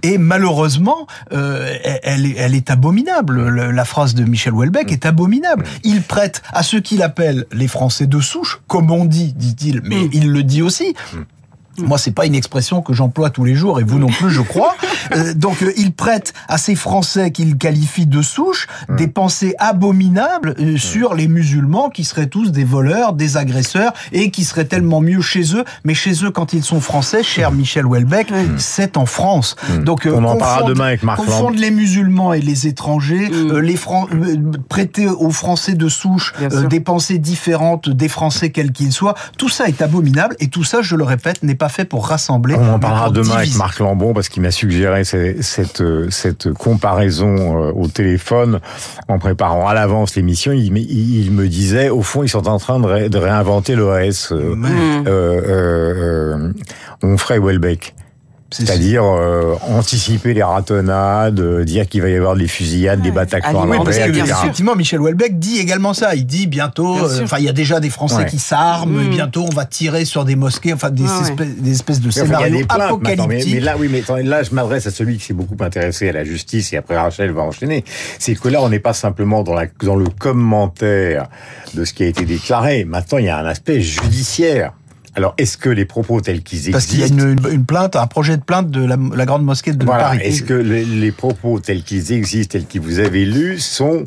et 0.03 0.19
malheureusement, 0.19 1.07
euh, 1.33 1.75
elle, 2.03 2.27
elle 2.37 2.55
est, 2.55 2.71
abominable. 2.71 3.49
Le- 3.49 3.71
la 3.71 3.85
phrase 3.85 4.15
de 4.15 4.25
Michel 4.25 4.53
Houellebecq 4.55 4.91
est 4.93 5.07
abominable. 5.07 5.65
Il 5.85 6.03
prête 6.03 6.43
à 6.53 6.63
ceux 6.63 6.81
qu'il 6.81 7.03
appelle 7.03 7.47
les 7.53 7.69
Français 7.69 8.07
de 8.07 8.21
souche, 8.21 8.61
comme 8.67 8.91
on 8.91 9.05
dit, 9.05 9.33
dit-il, 9.35 9.81
mais 9.85 10.09
il 10.13 10.31
le 10.31 10.43
dit 10.43 10.63
aussi. 10.63 10.95
Moi, 11.79 11.99
c'est 11.99 12.11
pas 12.13 12.27
une 12.27 12.35
expression 12.35 12.83
que 12.83 12.93
j'emploie 12.93 13.31
tous 13.31 13.45
les 13.45 13.55
jours, 13.55 13.81
et 13.81 13.85
vous 13.85 13.99
non 13.99 14.09
plus, 14.09 14.31
je 14.31 14.43
crois. 14.43 14.75
Euh, 15.15 15.35
donc, 15.35 15.63
euh, 15.63 15.73
il 15.77 15.93
prête 15.93 16.33
à 16.49 16.59
ces 16.59 16.75
Français 16.75 17.31
qu'il 17.31 17.57
qualifie 17.59 18.07
de 18.07 18.23
souche 18.23 18.67
des 18.89 19.07
pensées 19.07 19.55
abominables 19.59 20.57
euh, 20.59 20.77
sur 20.77 21.15
les 21.15 21.29
musulmans 21.29 21.91
qui 21.91 22.03
seraient 22.03 22.27
tous 22.27 22.51
des 22.51 22.65
voleurs, 22.65 23.13
des 23.13 23.37
agresseurs, 23.37 23.93
et 24.11 24.33
qui 24.33 24.43
seraient 24.43 24.65
tellement 24.65 25.01
mieux 25.01 25.21
chez 25.21 25.55
eux. 25.55 25.65
Mais 25.85 25.95
chez 25.95 26.25
eux, 26.25 26.31
quand 26.33 26.53
ils 26.55 26.65
sont 26.65 26.81
français, 26.81 27.23
cher 27.23 27.53
Michel 27.53 27.87
Houellebecq, 27.87 28.33
c'est 28.59 28.97
en 28.97 29.07
France. 29.07 29.55
Donc, 29.85 30.07
euh, 30.07 30.13
On 30.17 30.25
en 30.25 30.37
parlera 30.37 30.69
demain 30.69 30.85
avec 30.87 31.05
Marc 31.05 31.19
confondre 31.19 31.57
les 31.57 31.71
musulmans 31.71 32.33
et 32.33 32.41
les 32.41 32.67
étrangers, 32.67 33.31
euh, 33.33 33.61
les 33.61 33.77
Fran- 33.77 34.09
euh, 34.13 34.37
prêter 34.69 35.07
aux 35.07 35.31
Français 35.31 35.75
de 35.75 35.89
souche 35.89 36.33
euh, 36.43 36.67
des 36.67 36.81
pensées 36.81 37.19
différentes 37.19 37.89
des 37.89 38.09
Français 38.09 38.51
quels 38.51 38.73
qu'ils 38.73 38.93
soient, 38.93 39.15
tout 39.39 39.49
ça 39.49 39.69
est 39.69 39.83
abominable 39.83 40.35
et 40.41 40.49
tout 40.49 40.65
ça, 40.65 40.83
je 40.83 40.97
le 40.97 41.05
répète, 41.05 41.43
n'est 41.45 41.55
pas 41.55 41.66
fait 41.69 41.85
pour 41.85 42.07
rassembler. 42.07 42.55
On 42.55 42.75
en 42.75 42.79
parlera 42.79 43.11
demain 43.11 43.37
avec. 43.37 43.55
Marc 43.57 43.79
Lambon 43.81 44.13
parce 44.15 44.29
qu'il 44.29 44.43
m'a 44.43 44.51
suggéré 44.51 45.05
cette, 45.05 45.81
euh, 45.81 46.11
cette 46.11 46.53
comparaison 46.53 47.63
euh, 47.69 47.73
au 47.73 47.89
téléphone 47.89 48.61
en 49.09 49.19
préparant 49.19 49.67
à 49.69 49.75
l'avance 49.75 50.15
l'émission. 50.17 50.53
Il, 50.53 50.73
me- 50.73 50.79
il 50.79 51.31
me 51.33 51.49
disait, 51.49 51.89
au 51.89 52.03
fond, 52.03 52.23
ils 52.23 52.29
sont 52.29 52.49
en 52.49 52.59
train 52.59 52.79
de, 52.81 52.87
ré- 52.87 53.09
de 53.09 53.19
réinventer 53.19 53.75
l'OS. 53.75 54.33
Euh. 54.33 54.55
Mmh. 54.55 54.65
euh, 55.07 55.41
euh, 55.47 56.35
euh, 56.37 56.53
Onfray 57.03 57.39
Welbeck. 57.39 57.95
C'est- 58.51 58.65
C'est-à-dire 58.65 59.03
euh, 59.05 59.55
anticiper 59.69 60.33
les 60.33 60.43
ratonnades, 60.45 61.41
euh, 61.41 61.65
dire 61.65 61.89
qu'il 61.89 62.01
va 62.01 62.09
y 62.09 62.15
avoir 62.17 62.37
des 62.37 62.47
fusillades, 62.47 63.03
des 63.03 63.09
Ouais. 63.09 63.15
Bataclans 63.17 63.63
Alimenter, 63.63 63.81
à 63.81 63.85
Parce 63.85 63.99
que, 63.99 64.19
effectivement, 64.19 64.77
Michel 64.77 65.01
Houellebecq 65.01 65.39
dit 65.41 65.59
également 65.59 65.95
ça. 65.95 66.15
Il 66.15 66.27
dit 66.27 66.47
bientôt, 66.47 66.95
Bien 66.95 67.05
euh, 67.05 67.25
enfin, 67.25 67.39
il 67.39 67.45
y 67.45 67.49
a 67.49 67.53
déjà 67.53 67.81
des 67.81 67.91
Français 67.91 68.19
Ouais. 68.19 68.27
qui 68.27 68.39
s'arment, 68.39 69.03
Mm. 69.07 69.11
bientôt 69.11 69.47
on 69.51 69.55
va 69.55 69.65
tirer 69.65 70.05
sur 70.05 70.25
des 70.25 70.37
mosquées, 70.37 70.73
enfin, 70.73 70.91
des, 70.91 71.03
Ouais, 71.03 71.09
ouais. 71.09 71.23
espèces, 71.23 71.57
des 71.59 71.73
espèces 71.73 72.01
de 72.01 72.09
enfin, 72.09 72.21
scénarios 72.25 72.67
plaintes 72.67 72.69
maintenant, 72.79 72.99
mais, 73.03 73.15
apocalyptiques. 73.15 73.55
mais 73.55 73.61
là, 73.61 73.75
oui, 73.79 73.89
mais 73.91 74.01
attendez, 74.03 74.23
là, 74.23 74.43
je 74.45 74.51
m'adresse 74.55 74.87
à 74.87 74.91
celui 74.93 75.19
qui 75.19 75.25
s'est 75.25 75.35
beaucoup 75.35 75.57
intéressé 75.65 76.09
à 76.09 76.13
la 76.13 76.23
justice 76.25 76.73
et 76.73 76.77
après 76.77 76.97
Rachel 76.97 77.33
va 77.33 77.43
enchaîner. 77.43 77.85
C'est 78.21 78.37
que 78.37 78.49
là, 78.49 78.63
on 78.63 78.69
n'est 78.69 78.79
pas 78.79 78.93
simplement 78.93 79.43
dans, 79.43 79.55
la, 79.55 79.67
dans 79.83 79.97
le 79.97 80.07
commentaire 80.07 81.27
de 81.75 81.85
ce 81.85 81.93
qui 81.93 82.05
a 82.05 82.07
été 82.07 82.25
déclaré. 82.25 82.85
Maintenant, 82.85 83.19
il 83.19 83.25
y 83.25 83.29
a 83.29 83.39
un 83.39 83.47
aspect 83.47 83.81
judiciaire. 83.81 84.73
Alors, 85.17 85.35
est-ce 85.39 85.57
que 85.57 85.71
les 85.71 85.87
propos 85.87 86.21
tels 86.21 86.43
qu'ils 86.43 86.59
existent... 86.69 86.73
Parce 86.73 86.87
qu'il 86.87 87.01
y 87.01 87.03
a 87.03 87.07
une, 87.07 87.65
plainte, 87.65 87.97
un 87.97 88.07
projet 88.07 88.37
de 88.37 88.43
plainte 88.43 88.71
de 88.71 88.85
la, 88.85 88.97
la 89.15 89.25
grande 89.27 89.45
mosquée 89.45 89.73
de 89.73 89.85
Voilà. 89.85 90.05
Paris. 90.05 90.21
Est-ce 90.23 90.43
que 90.43 90.53
les, 90.55 90.85
les 90.85 91.11
propos 91.11 91.59
tels 91.59 91.83
qu'ils 91.83 92.13
existent, 92.13 92.53
tels 92.53 92.67
que 92.67 92.79
vous 92.79 92.99
avez 92.99 93.25
lus, 93.25 93.59
sont 93.59 94.05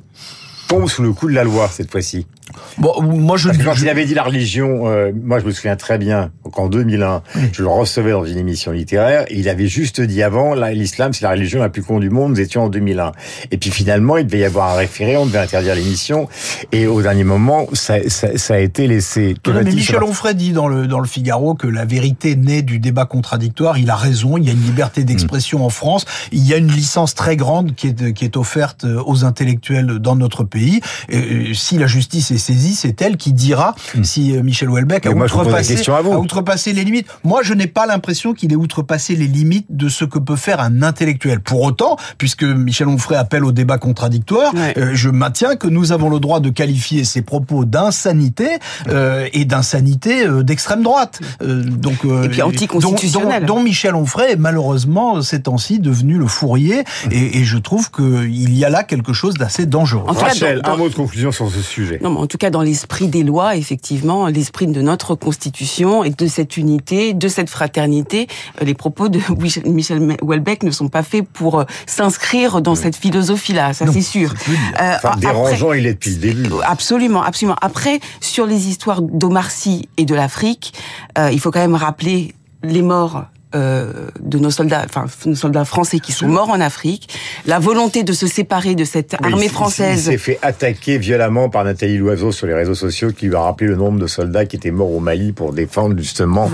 tombent 0.67 0.87
sous 0.87 1.01
le 1.01 1.11
coup 1.11 1.27
de 1.27 1.33
la 1.33 1.43
loi 1.43 1.67
cette 1.67 1.91
fois-ci? 1.91 2.27
Bon, 2.77 3.01
moi 3.01 3.37
je 3.37 3.47
Parce 3.47 3.57
que 3.57 3.63
quand 3.63 3.73
je- 3.73 3.83
il 3.83 3.89
avait 3.89 4.05
dit 4.05 4.13
la 4.13 4.23
religion, 4.23 4.87
euh, 4.87 5.11
moi 5.23 5.39
je 5.39 5.45
me 5.45 5.51
souviens 5.51 5.75
très 5.75 5.97
bien 5.97 6.31
qu'en 6.51 6.67
2001, 6.67 7.21
je 7.51 7.61
le 7.61 7.67
recevais 7.67 8.11
dans 8.11 8.25
une 8.25 8.37
émission 8.37 8.71
littéraire, 8.71 9.25
et 9.29 9.37
il 9.37 9.49
avait 9.49 9.67
juste 9.67 10.01
dit 10.01 10.23
avant, 10.23 10.53
l'islam 10.55 11.13
c'est 11.13 11.23
la 11.23 11.31
religion 11.31 11.59
la 11.59 11.69
plus 11.69 11.83
con 11.83 11.99
du 11.99 12.09
monde, 12.09 12.31
nous 12.31 12.39
étions 12.39 12.63
en 12.63 12.69
2001. 12.69 13.11
Et 13.51 13.57
puis 13.57 13.69
finalement, 13.71 14.17
il 14.17 14.25
devait 14.25 14.39
y 14.39 14.45
avoir 14.45 14.71
un 14.71 14.75
référé, 14.77 15.17
on 15.17 15.25
devait 15.25 15.39
interdire 15.39 15.75
l'émission, 15.75 16.27
et 16.71 16.87
au 16.87 17.01
dernier 17.01 17.23
moment, 17.23 17.67
ça, 17.73 17.95
ça, 18.09 18.37
ça 18.37 18.53
a 18.55 18.59
été 18.59 18.87
laissé. 18.87 19.35
mais 19.63 19.71
Michel 19.75 20.03
Onfray 20.09 20.35
dit 20.35 20.51
dans 20.53 20.67
le, 20.67 20.87
dans 20.87 20.99
le 20.99 21.07
Figaro 21.07 21.53
que 21.55 21.67
la 21.67 21.85
vérité 21.85 22.35
naît 22.35 22.61
du 22.61 22.79
débat 22.79 23.05
contradictoire, 23.05 23.77
il 23.77 23.89
a 23.89 23.95
raison, 23.95 24.37
il 24.37 24.45
y 24.45 24.49
a 24.49 24.53
une 24.53 24.63
liberté 24.63 25.03
d'expression 25.03 25.65
en 25.65 25.69
France, 25.69 26.05
il 26.31 26.45
y 26.47 26.53
a 26.53 26.57
une 26.57 26.71
licence 26.71 27.13
très 27.13 27.35
grande 27.35 27.75
qui 27.75 27.87
est, 27.87 28.13
qui 28.13 28.25
est 28.25 28.37
offerte 28.37 28.85
aux 29.05 29.25
intellectuels 29.25 29.99
dans 29.99 30.15
notre 30.15 30.43
pays. 30.43 30.79
Et 31.09 31.53
si 31.53 31.77
la 31.77 31.87
justice 31.87 32.31
est 32.31 32.38
saisie, 32.39 32.75
c'est 32.75 33.01
elle 33.01 33.17
qui 33.17 33.33
dira 33.33 33.75
hmm. 33.95 34.03
si 34.03 34.35
euh, 34.35 34.41
Michel 34.41 34.69
Houellebecq 34.69 35.05
a, 35.05 35.11
outrepassé, 35.11 35.89
a 35.89 36.01
outrepassé 36.01 36.73
les 36.73 36.83
limites. 36.83 37.07
Moi, 37.23 37.41
je 37.43 37.53
n'ai 37.53 37.67
pas 37.67 37.85
l'impression 37.85 38.33
qu'il 38.33 38.51
ait 38.51 38.55
outrepassé 38.55 39.15
les 39.15 39.27
limites 39.27 39.67
de 39.69 39.89
ce 39.89 40.05
que 40.05 40.19
peut 40.19 40.35
faire 40.35 40.59
un 40.59 40.81
intellectuel. 40.81 41.39
Pour 41.39 41.61
autant, 41.61 41.97
puisque 42.17 42.43
Michel 42.43 42.87
Onfray 42.87 43.17
appelle 43.17 43.45
au 43.45 43.51
débat 43.51 43.77
contradictoire, 43.77 44.51
euh, 44.77 44.91
je 44.93 45.09
maintiens 45.09 45.55
que 45.55 45.67
nous 45.67 45.91
avons 45.91 46.09
le 46.09 46.19
droit 46.19 46.39
de 46.39 46.49
qualifier 46.49 47.03
ses 47.03 47.21
propos 47.21 47.65
d'insanité 47.65 48.57
euh, 48.87 49.27
et 49.33 49.45
d'insanité 49.45 50.25
d'extrême 50.43 50.81
droite. 50.81 51.19
donc, 51.41 52.05
et 52.05 52.29
puis 52.29 52.41
anticonstitutionnel. 52.41 53.45
Dont, 53.45 53.55
dont, 53.55 53.63
Michel 53.63 53.95
Onfray 53.95 54.33
est 54.33 54.35
malheureusement 54.35 55.21
ces 55.21 55.41
temps-ci 55.41 55.79
devenu 55.79 56.17
le 56.17 56.27
fourrier. 56.27 56.83
Et, 57.11 57.39
et 57.39 57.43
je 57.43 57.57
trouve 57.57 57.91
qu'il 57.91 58.57
y 58.57 58.65
a 58.65 58.69
là 58.69 58.83
quelque 58.83 59.13
chose 59.13 59.35
d'assez 59.35 59.65
dangereux. 59.65 60.05
En 60.07 60.13
Rachel, 60.13 60.61
un 60.63 60.77
mot 60.77 60.89
de 60.89 60.93
conclusion 60.93 61.31
sur 61.31 61.49
ce 61.49 61.61
sujet. 61.61 61.99
Non, 62.01 62.11
mais 62.11 62.19
en 62.19 62.27
tout 62.29 62.37
cas, 62.37 62.49
dans 62.49 62.61
l'esprit 62.61 63.07
des 63.07 63.23
lois, 63.23 63.57
effectivement, 63.57 64.27
l'esprit 64.27 64.67
de 64.67 64.81
notre 64.81 65.15
Constitution 65.15 66.05
et 66.05 66.11
de 66.11 66.27
cette 66.27 66.55
unité, 66.55 67.13
de 67.13 67.27
cette 67.27 67.49
fraternité, 67.49 68.27
euh, 68.61 68.65
les 68.65 68.75
propos 68.75 69.09
de 69.09 69.19
Michel 69.65 70.17
Houellebecq 70.21 70.63
ne 70.63 70.71
sont 70.71 70.87
pas 70.87 71.03
faits 71.03 71.27
pour 71.27 71.59
euh, 71.59 71.65
s'inscrire 71.87 72.61
dans 72.61 72.75
cette 72.75 72.95
philosophie-là, 72.95 73.73
ça 73.73 73.85
c'est 73.91 74.01
sûr. 74.01 74.33
Euh, 74.79 74.95
enfin, 74.95 75.17
dérangeant, 75.17 75.73
il 75.73 75.87
est 75.87 75.93
depuis 75.93 76.11
le 76.11 76.17
début. 76.17 76.49
Absolument, 76.63 77.23
absolument. 77.23 77.57
Après, 77.61 77.99
sur 78.21 78.45
les 78.45 78.69
histoires 78.69 79.01
d'Omar 79.01 79.51
Sy 79.51 79.89
et 79.97 80.05
de 80.05 80.13
l'Afrique, 80.13 80.73
il 81.17 81.39
faut 81.39 81.51
quand 81.51 81.59
même 81.59 81.75
rappeler 81.75 82.35
les 82.63 82.81
morts 82.81 83.25
euh, 83.55 84.09
de 84.19 84.37
nos 84.37 84.51
soldats, 84.51 84.83
enfin 84.85 85.05
nos 85.25 85.35
soldats 85.35 85.65
français 85.65 85.99
qui 85.99 86.11
sont 86.11 86.27
morts 86.27 86.49
en 86.49 86.59
Afrique, 86.59 87.09
la 87.47 87.57
volonté 87.57 88.03
de 88.03 88.13
se 88.13 88.27
séparer 88.27 88.75
de 88.75 88.83
cette 88.83 89.15
armée 89.23 89.49
française. 89.49 90.05
Il 90.05 90.11
s'est 90.11 90.17
fait 90.19 90.39
attaquer 90.43 90.99
violemment 90.99 91.49
par 91.49 91.63
Nathalie 91.63 91.97
Loiseau 91.97 92.31
sur 92.31 92.45
les 92.45 92.53
réseaux 92.53 92.75
sociaux, 92.75 93.11
qui 93.11 93.25
lui 93.25 93.35
a 93.35 93.41
rappelé 93.41 93.69
le 93.69 93.75
nombre 93.75 93.97
de 93.97 94.05
soldats 94.05 94.45
qui 94.45 94.55
étaient 94.55 94.69
morts 94.69 94.91
au 94.91 94.99
Mali 94.99 95.31
pour 95.31 95.51
défendre 95.51 95.97
justement 95.97 96.47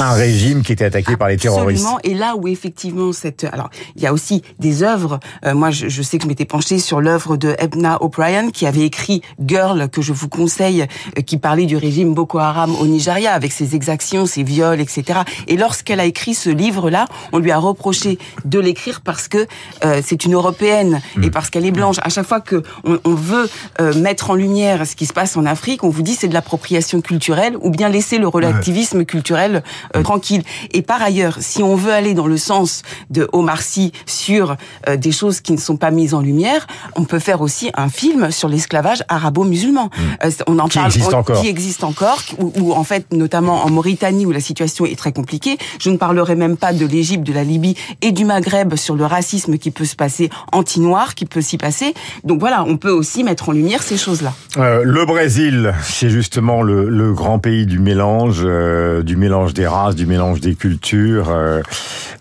un 0.00 0.12
régime 0.12 0.62
qui 0.62 0.72
était 0.72 0.86
attaqué 0.86 1.16
par 1.16 1.28
les 1.28 1.36
terroristes. 1.36 1.86
Et 2.02 2.14
là 2.14 2.34
où 2.36 2.48
effectivement 2.48 3.12
cette, 3.12 3.44
alors 3.44 3.70
il 3.94 4.02
y 4.02 4.06
a 4.06 4.12
aussi 4.12 4.42
des 4.58 4.82
œuvres. 4.82 5.20
Euh, 5.44 5.54
moi, 5.54 5.70
je, 5.70 5.88
je, 5.88 6.02
sais 6.02 6.18
que 6.18 6.24
je 6.24 6.28
m'étais 6.28 6.44
penchée 6.44 6.80
sur 6.80 7.00
l'œuvre 7.00 7.36
de 7.36 7.54
Ebna 7.60 8.02
O'Brien 8.02 8.50
qui 8.50 8.66
avait 8.66 8.82
écrit 8.82 9.22
Girl, 9.44 9.88
que 9.88 10.02
je 10.02 10.12
vous 10.12 10.28
conseille, 10.28 10.86
euh, 11.16 11.22
qui 11.22 11.38
parlait 11.38 11.66
du 11.66 11.76
régime 11.76 12.12
Boko 12.12 12.38
Haram 12.38 12.74
au 12.74 12.86
Nigeria 12.86 13.32
avec 13.32 13.52
ses 13.52 13.76
exactions, 13.76 14.26
ses 14.26 14.42
viols, 14.42 14.80
etc. 14.80 15.20
Et 15.46 15.56
lorsqu'elle 15.56 16.00
a 16.00 16.04
écrit 16.04 16.23
ce 16.32 16.48
livre-là, 16.48 17.06
on 17.32 17.38
lui 17.38 17.50
a 17.50 17.58
reproché 17.58 18.18
de 18.44 18.58
l'écrire 18.58 19.02
parce 19.02 19.28
que 19.28 19.46
euh, 19.84 20.00
c'est 20.02 20.24
une 20.24 20.34
européenne 20.34 21.02
et 21.16 21.26
mm. 21.26 21.30
parce 21.30 21.50
qu'elle 21.50 21.66
est 21.66 21.70
blanche. 21.70 21.96
À 22.02 22.08
chaque 22.08 22.26
fois 22.26 22.40
que 22.40 22.62
on, 22.84 23.14
veut 23.14 23.50
euh, 23.80 23.94
mettre 23.94 24.30
en 24.30 24.34
lumière 24.34 24.86
ce 24.86 24.96
qui 24.96 25.06
se 25.06 25.12
passe 25.12 25.36
en 25.36 25.44
Afrique, 25.44 25.84
on 25.84 25.88
vous 25.90 26.02
dit 26.02 26.14
c'est 26.14 26.28
de 26.28 26.34
l'appropriation 26.34 27.00
culturelle 27.00 27.56
ou 27.60 27.70
bien 27.70 27.88
laisser 27.88 28.18
le 28.18 28.28
relativisme 28.28 29.04
culturel 29.04 29.62
euh, 29.96 30.02
tranquille. 30.02 30.42
Et 30.72 30.82
par 30.82 31.02
ailleurs, 31.02 31.36
si 31.40 31.62
on 31.62 31.74
veut 31.74 31.92
aller 31.92 32.14
dans 32.14 32.26
le 32.26 32.36
sens 32.36 32.82
de 33.10 33.28
Omar 33.32 33.60
Sy 33.60 33.92
sur 34.06 34.56
des 34.96 35.12
choses 35.12 35.40
qui 35.40 35.52
ne 35.52 35.58
sont 35.58 35.76
pas 35.76 35.90
mises 35.90 36.14
en 36.14 36.20
lumière, 36.20 36.66
on 36.94 37.04
peut 37.04 37.18
faire 37.18 37.40
aussi 37.40 37.70
un 37.74 37.88
film 37.88 38.30
sur 38.30 38.48
l'esclavage 38.48 39.02
arabo-musulman. 39.08 39.90
Mm. 39.96 40.28
on 40.46 40.58
en 40.58 40.68
qui 40.68 40.78
parle, 40.78 40.86
existe 40.86 41.14
encore. 41.14 41.40
qui 41.40 41.48
existe 41.48 41.84
encore, 41.84 42.22
où, 42.38 42.72
en 42.72 42.84
fait, 42.84 43.12
notamment 43.12 43.64
en 43.64 43.70
Mauritanie 43.70 44.26
où 44.26 44.32
la 44.32 44.40
situation 44.40 44.84
est 44.84 44.96
très 44.96 45.12
compliquée. 45.12 45.58
Je 45.80 45.90
ne 45.90 45.96
parle 45.96 46.13
parlerai 46.14 46.36
même 46.36 46.56
pas 46.56 46.72
de 46.72 46.86
l'Égypte, 46.86 47.26
de 47.26 47.32
la 47.32 47.42
Libye 47.42 47.74
et 48.00 48.12
du 48.12 48.24
Maghreb 48.24 48.76
sur 48.76 48.94
le 48.94 49.04
racisme 49.04 49.58
qui 49.58 49.72
peut 49.72 49.84
se 49.84 49.96
passer 49.96 50.30
anti-noir, 50.52 51.16
qui 51.16 51.26
peut 51.26 51.40
s'y 51.40 51.58
passer. 51.58 51.92
Donc 52.22 52.38
voilà, 52.38 52.62
on 52.62 52.76
peut 52.76 52.90
aussi 52.90 53.24
mettre 53.24 53.48
en 53.48 53.52
lumière 53.52 53.82
ces 53.82 53.96
choses-là. 53.96 54.32
Euh, 54.56 54.82
le 54.84 55.04
Brésil, 55.06 55.74
c'est 55.82 56.10
justement 56.10 56.62
le, 56.62 57.12
grand 57.12 57.40
pays 57.40 57.66
du 57.66 57.80
mélange, 57.80 58.42
euh, 58.44 59.02
du 59.02 59.16
mélange 59.16 59.54
des 59.54 59.66
races, 59.66 59.96
du 59.96 60.06
mélange 60.06 60.40
des 60.40 60.54
cultures. 60.54 61.30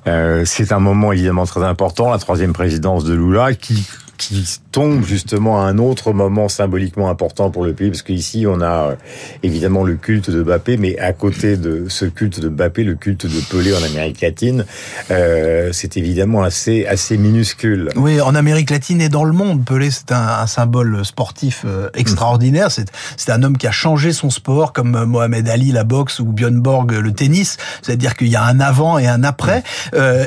Euh, 0.07 0.43
c'est 0.45 0.71
un 0.71 0.79
moment 0.79 1.11
évidemment 1.11 1.45
très 1.45 1.63
important, 1.63 2.09
la 2.09 2.17
troisième 2.17 2.53
présidence 2.53 3.03
de 3.03 3.13
Lula, 3.13 3.53
qui 3.53 3.87
qui 4.17 4.59
tombe 4.73 5.05
justement 5.05 5.61
à 5.61 5.65
un 5.65 5.77
autre 5.77 6.13
moment 6.13 6.49
symboliquement 6.49 7.09
important 7.09 7.51
pour 7.51 7.63
le 7.63 7.73
pays, 7.73 7.89
parce 7.89 8.01
qu'ici 8.01 8.45
on 8.47 8.59
a 8.59 8.89
euh, 8.89 8.95
évidemment 9.43 9.83
le 9.83 9.93
culte 9.95 10.31
de 10.31 10.41
Mbappé, 10.41 10.77
mais 10.77 10.97
à 10.97 11.13
côté 11.13 11.57
de 11.57 11.85
ce 11.89 12.05
culte 12.05 12.39
de 12.39 12.49
Mbappé, 12.49 12.83
le 12.83 12.95
culte 12.95 13.27
de 13.27 13.39
Pelé 13.51 13.71
en 13.73 13.83
Amérique 13.83 14.21
latine, 14.21 14.65
euh, 15.11 15.69
c'est 15.71 15.95
évidemment 15.95 16.41
assez 16.41 16.87
assez 16.87 17.17
minuscule. 17.17 17.89
Oui, 17.95 18.19
en 18.19 18.33
Amérique 18.33 18.71
latine 18.71 18.99
et 18.99 19.09
dans 19.09 19.23
le 19.23 19.31
monde, 19.31 19.63
Pelé 19.63 19.91
c'est 19.91 20.11
un, 20.11 20.47
symbole 20.47 21.05
sportif 21.05 21.63
euh, 21.65 21.89
extraordinaire. 21.93 22.71
C'est 22.71 22.91
c'est 23.15 23.31
un 23.31 23.43
homme 23.43 23.57
qui 23.57 23.67
a 23.67 23.71
changé 23.71 24.11
son 24.11 24.31
sport, 24.31 24.73
comme 24.73 25.05
Mohamed 25.05 25.47
Ali 25.49 25.71
la 25.71 25.83
boxe 25.83 26.19
ou 26.19 26.25
Björn 26.25 26.59
Borg 26.59 26.91
le 26.91 27.11
tennis. 27.11 27.57
C'est-à-dire 27.83 28.15
qu'il 28.15 28.29
y 28.29 28.35
a 28.35 28.43
un 28.43 28.59
avant 28.59 28.97
et 28.97 29.07
un 29.07 29.23
après. 29.23 29.63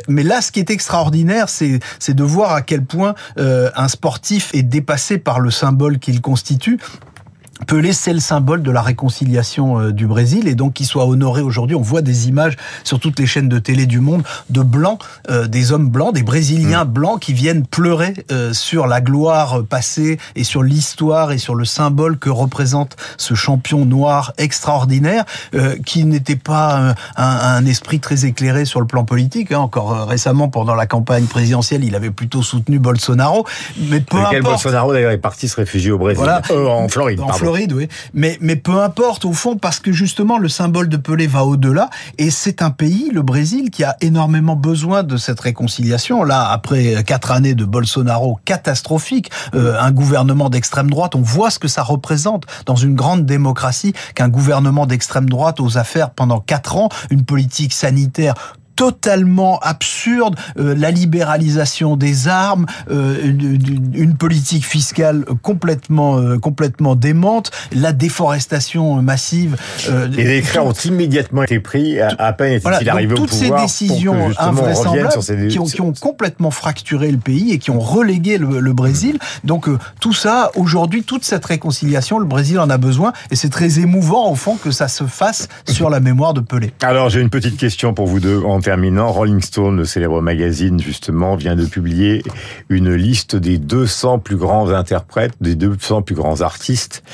Mais 0.08 0.22
là, 0.22 0.40
ce 0.40 0.52
qui 0.52 0.60
est 0.60 0.70
extraordinaire, 0.70 1.48
c'est 1.48 1.80
c'est 1.98 2.14
de 2.14 2.22
voir 2.22 2.52
à 2.52 2.62
quel 2.62 2.84
point 2.84 3.14
un 3.36 3.88
sportif 3.88 4.35
est 4.52 4.62
dépassé 4.62 5.18
par 5.18 5.40
le 5.40 5.50
symbole 5.50 5.98
qu'il 5.98 6.20
constitue 6.20 6.78
Pelé, 7.64 7.92
c'est 7.92 8.12
le 8.12 8.20
symbole 8.20 8.62
de 8.62 8.70
la 8.70 8.82
réconciliation 8.82 9.80
euh, 9.80 9.92
du 9.92 10.06
Brésil 10.06 10.46
et 10.46 10.54
donc 10.54 10.74
qu'il 10.74 10.86
soit 10.86 11.06
honoré 11.06 11.40
aujourd'hui. 11.40 11.74
On 11.74 11.80
voit 11.80 12.02
des 12.02 12.28
images 12.28 12.56
sur 12.84 13.00
toutes 13.00 13.18
les 13.18 13.26
chaînes 13.26 13.48
de 13.48 13.58
télé 13.58 13.86
du 13.86 14.00
monde 14.00 14.22
de 14.50 14.60
blancs, 14.60 15.00
euh, 15.30 15.46
des 15.46 15.72
hommes 15.72 15.88
blancs, 15.88 16.14
des 16.14 16.22
Brésiliens 16.22 16.84
mm. 16.84 16.88
blancs 16.88 17.20
qui 17.20 17.32
viennent 17.32 17.66
pleurer 17.66 18.12
euh, 18.30 18.52
sur 18.52 18.86
la 18.86 19.00
gloire 19.00 19.64
passée 19.64 20.18
et 20.34 20.44
sur 20.44 20.62
l'histoire 20.62 21.32
et 21.32 21.38
sur 21.38 21.54
le 21.54 21.64
symbole 21.64 22.18
que 22.18 22.28
représente 22.28 22.96
ce 23.16 23.34
champion 23.34 23.86
noir 23.86 24.32
extraordinaire 24.38 25.24
qui 25.84 26.04
n'était 26.04 26.36
pas 26.36 26.94
un, 27.16 27.66
esprit 27.66 28.00
très 28.00 28.26
éclairé 28.26 28.64
sur 28.64 28.80
le 28.80 28.86
plan 28.86 29.04
politique. 29.04 29.52
Hein. 29.52 29.60
Encore 29.60 30.06
récemment, 30.06 30.48
pendant 30.48 30.74
la 30.74 30.86
campagne 30.86 31.24
présidentielle, 31.24 31.84
il 31.84 31.94
avait 31.94 32.10
plutôt 32.10 32.42
soutenu 32.42 32.78
Bolsonaro. 32.78 33.46
Mais 33.88 34.00
peu 34.00 34.18
importe. 34.18 34.42
Bolsonaro 34.42 34.92
d'ailleurs 34.92 35.12
est 35.12 35.18
parti 35.18 35.48
se 35.48 35.56
réfugier 35.56 35.90
au 35.90 35.98
Brésil, 35.98 36.24
en 36.50 36.88
Floride. 36.88 37.20
Mais, 38.14 38.38
mais 38.40 38.56
peu 38.56 38.80
importe, 38.80 39.24
au 39.24 39.32
fond, 39.32 39.56
parce 39.56 39.78
que 39.78 39.92
justement, 39.92 40.38
le 40.38 40.48
symbole 40.48 40.88
de 40.88 40.96
Pelé 40.96 41.26
va 41.26 41.44
au-delà. 41.44 41.90
Et 42.18 42.30
c'est 42.30 42.62
un 42.62 42.70
pays, 42.70 43.10
le 43.12 43.22
Brésil, 43.22 43.70
qui 43.70 43.84
a 43.84 43.96
énormément 44.00 44.56
besoin 44.56 45.02
de 45.02 45.16
cette 45.16 45.40
réconciliation. 45.40 46.24
Là, 46.24 46.50
après 46.50 47.04
quatre 47.04 47.30
années 47.30 47.54
de 47.54 47.64
Bolsonaro 47.64 48.38
catastrophique, 48.44 49.30
euh, 49.54 49.78
un 49.80 49.92
gouvernement 49.92 50.50
d'extrême 50.50 50.90
droite, 50.90 51.14
on 51.14 51.22
voit 51.22 51.50
ce 51.50 51.58
que 51.58 51.68
ça 51.68 51.82
représente 51.82 52.44
dans 52.66 52.76
une 52.76 52.94
grande 52.94 53.26
démocratie 53.26 53.92
qu'un 54.14 54.28
gouvernement 54.28 54.86
d'extrême 54.86 55.28
droite 55.28 55.60
aux 55.60 55.78
affaires 55.78 56.10
pendant 56.10 56.40
quatre 56.40 56.76
ans, 56.76 56.88
une 57.10 57.24
politique 57.24 57.72
sanitaire 57.72 58.34
totalement 58.76 59.58
absurde, 59.60 60.36
euh, 60.58 60.74
la 60.76 60.90
libéralisation 60.90 61.96
des 61.96 62.28
armes, 62.28 62.66
euh, 62.90 63.16
une, 63.24 64.14
politique 64.16 64.64
fiscale 64.64 65.24
complètement 65.42 66.18
euh, 66.18 66.38
complètement 66.38 66.94
démente, 66.94 67.50
la 67.72 67.92
déforestation 67.92 69.02
massive. 69.02 69.56
Les 70.10 70.24
décrets 70.24 70.58
ont 70.58 70.72
immédiatement 70.72 71.42
été 71.42 71.58
pris 71.58 72.00
à, 72.00 72.32
peine 72.32 72.52
est-il 72.52 72.88
arrivé 72.88 73.14
au 73.14 73.16
pouvoir. 73.16 73.28
Toutes 73.28 73.38
ces 73.38 73.50
décisions 73.50 74.30
invraisemblables 74.38 75.48
qui, 75.48 75.58
ont, 75.58 75.64
qui 75.64 75.80
ont 75.80 75.92
complètement 75.92 76.50
fracturé 76.50 77.10
le 77.10 77.18
pays 77.18 77.52
et 77.52 77.58
qui 77.58 77.70
ont 77.70 77.80
relégué 77.80 78.38
le, 78.38 78.76
Brésil. 78.76 79.18
Donc 79.44 79.68
tout 80.00 80.12
ça, 80.12 80.50
aujourd'hui, 80.54 81.02
toute 81.02 81.24
cette 81.24 81.44
réconciliation, 81.46 82.18
le 82.18 82.26
Brésil 82.26 82.60
en 82.60 82.68
a 82.68 82.76
besoin 82.76 83.14
et 83.30 83.36
c'est 83.36 83.48
très 83.48 83.78
émouvant 83.80 84.30
au 84.30 84.34
fond 84.34 84.56
que 84.56 84.70
ça 84.70 84.88
se 84.88 85.04
fasse 85.04 85.48
sur 85.66 85.88
la 85.88 86.00
mémoire 86.00 86.34
de 86.34 86.40
Pelé. 86.40 86.72
Alors 86.82 87.08
j'ai 87.08 87.22
une 87.22 87.30
petite 87.30 87.56
question 87.56 87.94
pour 87.94 88.06
vous 88.06 88.20
deux 88.20 88.42
terminant, 88.66 89.12
Rolling 89.12 89.40
Stone, 89.42 89.76
le 89.76 89.84
célèbre 89.84 90.20
magazine, 90.20 90.80
justement, 90.80 91.36
vient 91.36 91.54
de 91.54 91.64
publier 91.64 92.24
une 92.68 92.92
liste 92.92 93.36
des 93.36 93.58
200 93.58 94.18
plus 94.18 94.34
grands 94.34 94.70
interprètes, 94.70 95.34
des 95.40 95.54
200 95.54 96.02
plus 96.02 96.16
grands 96.16 96.40
artistes 96.40 97.04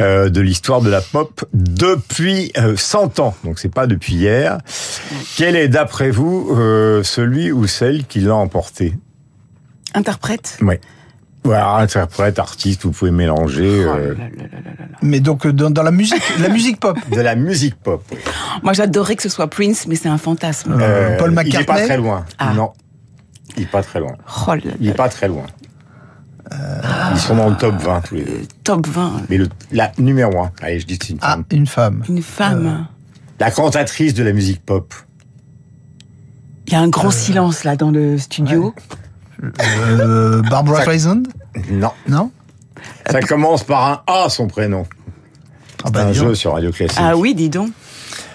euh, 0.00 0.30
de 0.30 0.40
l'histoire 0.40 0.80
de 0.80 0.88
la 0.88 1.02
pop 1.02 1.44
depuis 1.52 2.50
100 2.76 3.20
euh, 3.20 3.22
ans. 3.24 3.34
Donc 3.44 3.58
c'est 3.58 3.68
pas 3.68 3.86
depuis 3.86 4.14
hier. 4.14 4.56
Quel 5.36 5.54
est, 5.54 5.68
d'après 5.68 6.10
vous, 6.10 6.48
euh, 6.56 7.02
celui 7.02 7.52
ou 7.52 7.66
celle 7.66 8.06
qui 8.06 8.20
l'a 8.20 8.34
emporté? 8.34 8.94
Interprète? 9.92 10.56
Oui. 10.62 10.76
Voilà, 11.44 11.74
interprète, 11.76 12.38
artiste, 12.38 12.84
vous 12.84 12.92
pouvez 12.92 13.10
mélanger. 13.10 13.84
Oh 13.84 13.90
euh, 13.96 14.14
là 14.14 14.24
là 14.24 14.60
là. 14.64 14.70
Mais 15.02 15.18
donc 15.18 15.44
euh, 15.44 15.52
dans, 15.52 15.70
dans 15.70 15.82
la 15.82 15.90
musique, 15.90 16.22
la 16.40 16.48
musique 16.48 16.78
pop. 16.78 16.96
de 17.10 17.20
la 17.20 17.34
musique 17.34 17.74
pop. 17.76 18.02
oui. 18.12 18.18
Moi, 18.62 18.72
j'adorerais 18.74 19.16
que 19.16 19.22
ce 19.22 19.28
soit 19.28 19.48
Prince, 19.48 19.86
mais 19.88 19.96
c'est 19.96 20.08
un 20.08 20.18
fantasme. 20.18 20.76
Euh, 20.80 21.16
Paul 21.18 21.32
Il 21.32 21.38
est 21.56 21.64
pas 21.64 21.72
McCartney 21.72 21.86
très 21.86 21.96
loin. 21.96 22.24
Ah. 22.38 22.52
Non. 22.54 22.72
Il 23.56 23.64
est 23.64 23.66
pas 23.70 23.82
très 23.82 23.98
loin. 23.98 24.12
Oh 24.46 24.52
Il 24.80 24.86
est 24.86 24.90
là. 24.90 24.94
pas 24.94 25.08
très 25.08 25.26
loin. 25.28 25.44
Ils 27.12 27.18
sont 27.18 27.34
dans 27.34 27.48
le 27.48 27.56
top 27.56 27.74
20 27.76 28.00
tous 28.02 28.14
les 28.16 28.24
deux. 28.24 28.42
Top 28.62 28.86
20. 28.86 29.22
Mais 29.30 29.38
le, 29.38 29.48
la 29.72 29.90
numéro 29.98 30.38
1, 30.38 30.52
allez, 30.60 30.80
je 30.80 30.86
dis 30.86 30.98
que 30.98 31.06
c'est 31.06 31.12
une 31.14 31.18
Ah, 31.22 31.32
femme. 31.32 31.44
une 31.50 31.66
femme. 31.66 32.02
Une 32.08 32.22
femme. 32.22 32.86
La 33.40 33.50
cantatrice 33.50 34.12
de 34.14 34.22
la 34.22 34.32
musique 34.32 34.62
pop. 34.64 34.92
Il 36.66 36.74
y 36.74 36.76
a 36.76 36.80
un 36.80 36.88
grand 36.88 37.10
silence 37.10 37.64
là 37.64 37.74
dans 37.76 37.90
le 37.90 38.18
studio. 38.18 38.74
Euh, 39.42 40.42
Barbara 40.42 40.76
Ça- 40.78 40.82
Streisand 40.82 41.22
Non. 41.70 41.90
Non 42.08 42.30
Ça 43.10 43.20
commence 43.20 43.64
par 43.64 43.86
un 43.86 44.02
A, 44.06 44.28
son 44.28 44.46
prénom. 44.46 44.86
ah 44.88 45.82
C'est 45.86 45.92
bah, 45.92 46.00
un 46.02 46.04
donc. 46.06 46.14
jeu 46.14 46.34
sur 46.34 46.52
Radio 46.54 46.70
Classique. 46.70 46.98
Ah 47.00 47.16
oui, 47.16 47.34
dis 47.34 47.48
donc. 47.50 47.70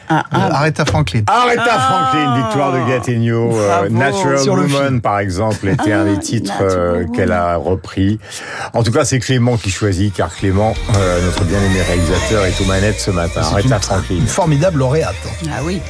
Ah, 0.10 0.24
ah, 0.32 0.60
Aretha 0.60 0.86
Franklin. 0.86 1.24
Aretha 1.28 1.64
Ah. 1.70 1.80
Franklin, 2.12 2.36
victoire 2.38 2.72
de 2.72 2.80
Gattegno. 2.90 3.52
euh, 3.58 3.68
Bravo. 3.90 3.90
Natural 3.94 4.40
Sur 4.40 4.54
Woman, 4.54 5.02
par 5.02 5.20
exemple, 5.20 5.68
était 5.68 5.92
un 5.92 6.04
Ah, 6.08 6.10
des 6.10 6.20
titres 6.20 6.54
euh, 6.62 7.00
Woman. 7.02 7.12
qu'elle 7.12 7.32
a 7.34 7.58
repris. 7.58 8.18
En 8.74 8.84
tout 8.84 8.92
cas, 8.94 9.04
c'est 9.04 9.20
Clément 9.20 9.58
qui 9.58 9.70
choisit, 9.70 10.14
car 10.14 10.34
Clément, 10.34 10.74
euh, 10.96 11.26
notre 11.26 11.44
bien-aimé 11.44 11.82
réalisateur, 11.82 12.46
est 12.46 12.62
aux 12.62 12.66
manettes 12.66 13.02
ce 13.02 13.12
matin. 13.12 13.42
Aretha 13.42 13.76
une, 13.76 13.82
Franklin. 13.82 14.16
une 14.16 14.28
formidable 14.28 14.80
lauréate. 14.80 15.16
ah 15.50 15.60
oui. 15.66 15.82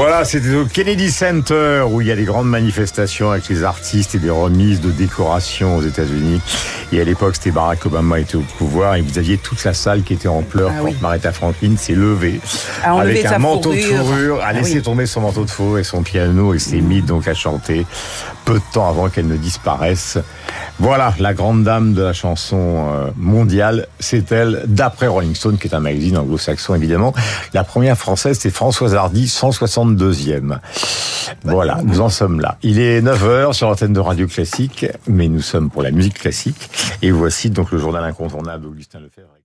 Voilà, 0.00 0.24
c'était 0.24 0.54
au 0.54 0.64
Kennedy 0.64 1.10
Center 1.10 1.84
où 1.86 2.00
il 2.00 2.06
y 2.06 2.10
a 2.10 2.16
des 2.16 2.24
grandes 2.24 2.48
manifestations 2.48 3.32
avec 3.32 3.50
les 3.50 3.64
artistes 3.64 4.14
et 4.14 4.18
des 4.18 4.30
remises 4.30 4.80
de 4.80 4.90
décorations 4.90 5.76
aux 5.76 5.82
États-Unis. 5.82 6.40
Et 6.90 7.02
à 7.02 7.04
l'époque, 7.04 7.34
c'était 7.36 7.50
Barack 7.50 7.84
Obama 7.84 8.18
était 8.18 8.36
au 8.36 8.44
pouvoir 8.56 8.94
et 8.94 9.02
vous 9.02 9.18
aviez 9.18 9.36
toute 9.36 9.62
la 9.62 9.74
salle 9.74 10.02
qui 10.02 10.14
était 10.14 10.26
en 10.26 10.40
pleurs 10.40 10.70
Ah 10.72 10.78
quand 10.78 10.84
oui. 11.12 11.32
Franklin 11.34 11.76
s'est 11.76 11.92
levée 11.92 12.40
avec 12.82 13.26
un 13.26 13.36
manteau 13.36 13.74
de 13.74 13.78
fourrure. 13.78 14.40
a 14.40 14.46
Ah 14.46 14.52
laissé 14.54 14.76
oui. 14.76 14.82
tomber 14.82 15.04
son 15.04 15.20
manteau 15.20 15.44
de 15.44 15.50
fourrure 15.50 15.80
et 15.80 15.84
son 15.84 16.02
piano 16.02 16.54
et 16.54 16.58
s'est 16.58 16.80
mise 16.80 17.04
donc 17.04 17.28
à 17.28 17.34
chanter 17.34 17.84
de 18.54 18.72
temps 18.72 18.88
avant 18.88 19.08
qu'elle 19.08 19.26
ne 19.26 19.36
disparaisse. 19.36 20.18
Voilà, 20.78 21.14
la 21.18 21.34
grande 21.34 21.64
dame 21.64 21.94
de 21.94 22.02
la 22.02 22.12
chanson 22.12 22.88
euh, 22.90 23.10
mondiale, 23.16 23.86
c'est 23.98 24.32
elle, 24.32 24.62
d'après 24.66 25.06
Rolling 25.06 25.34
Stone, 25.34 25.58
qui 25.58 25.68
est 25.68 25.74
un 25.74 25.80
magazine 25.80 26.16
anglo-saxon 26.16 26.74
évidemment. 26.74 27.12
La 27.52 27.64
première 27.64 27.98
française, 27.98 28.38
c'est 28.40 28.50
Françoise 28.50 28.94
Hardy, 28.94 29.26
162e. 29.26 30.58
Voilà, 31.44 31.80
nous 31.84 32.00
en 32.00 32.08
sommes 32.08 32.40
là. 32.40 32.56
Il 32.62 32.78
est 32.78 33.02
9h 33.02 33.52
sur 33.52 33.68
l'antenne 33.68 33.92
de 33.92 34.00
Radio 34.00 34.26
Classique, 34.26 34.86
mais 35.06 35.28
nous 35.28 35.42
sommes 35.42 35.70
pour 35.70 35.82
la 35.82 35.90
musique 35.90 36.18
classique. 36.18 36.70
Et 37.02 37.10
voici 37.10 37.50
donc 37.50 37.70
le 37.72 37.78
journal 37.78 38.04
incontournable 38.04 38.64
d'Augustin 38.64 39.00
Lefebvre. 39.00 39.39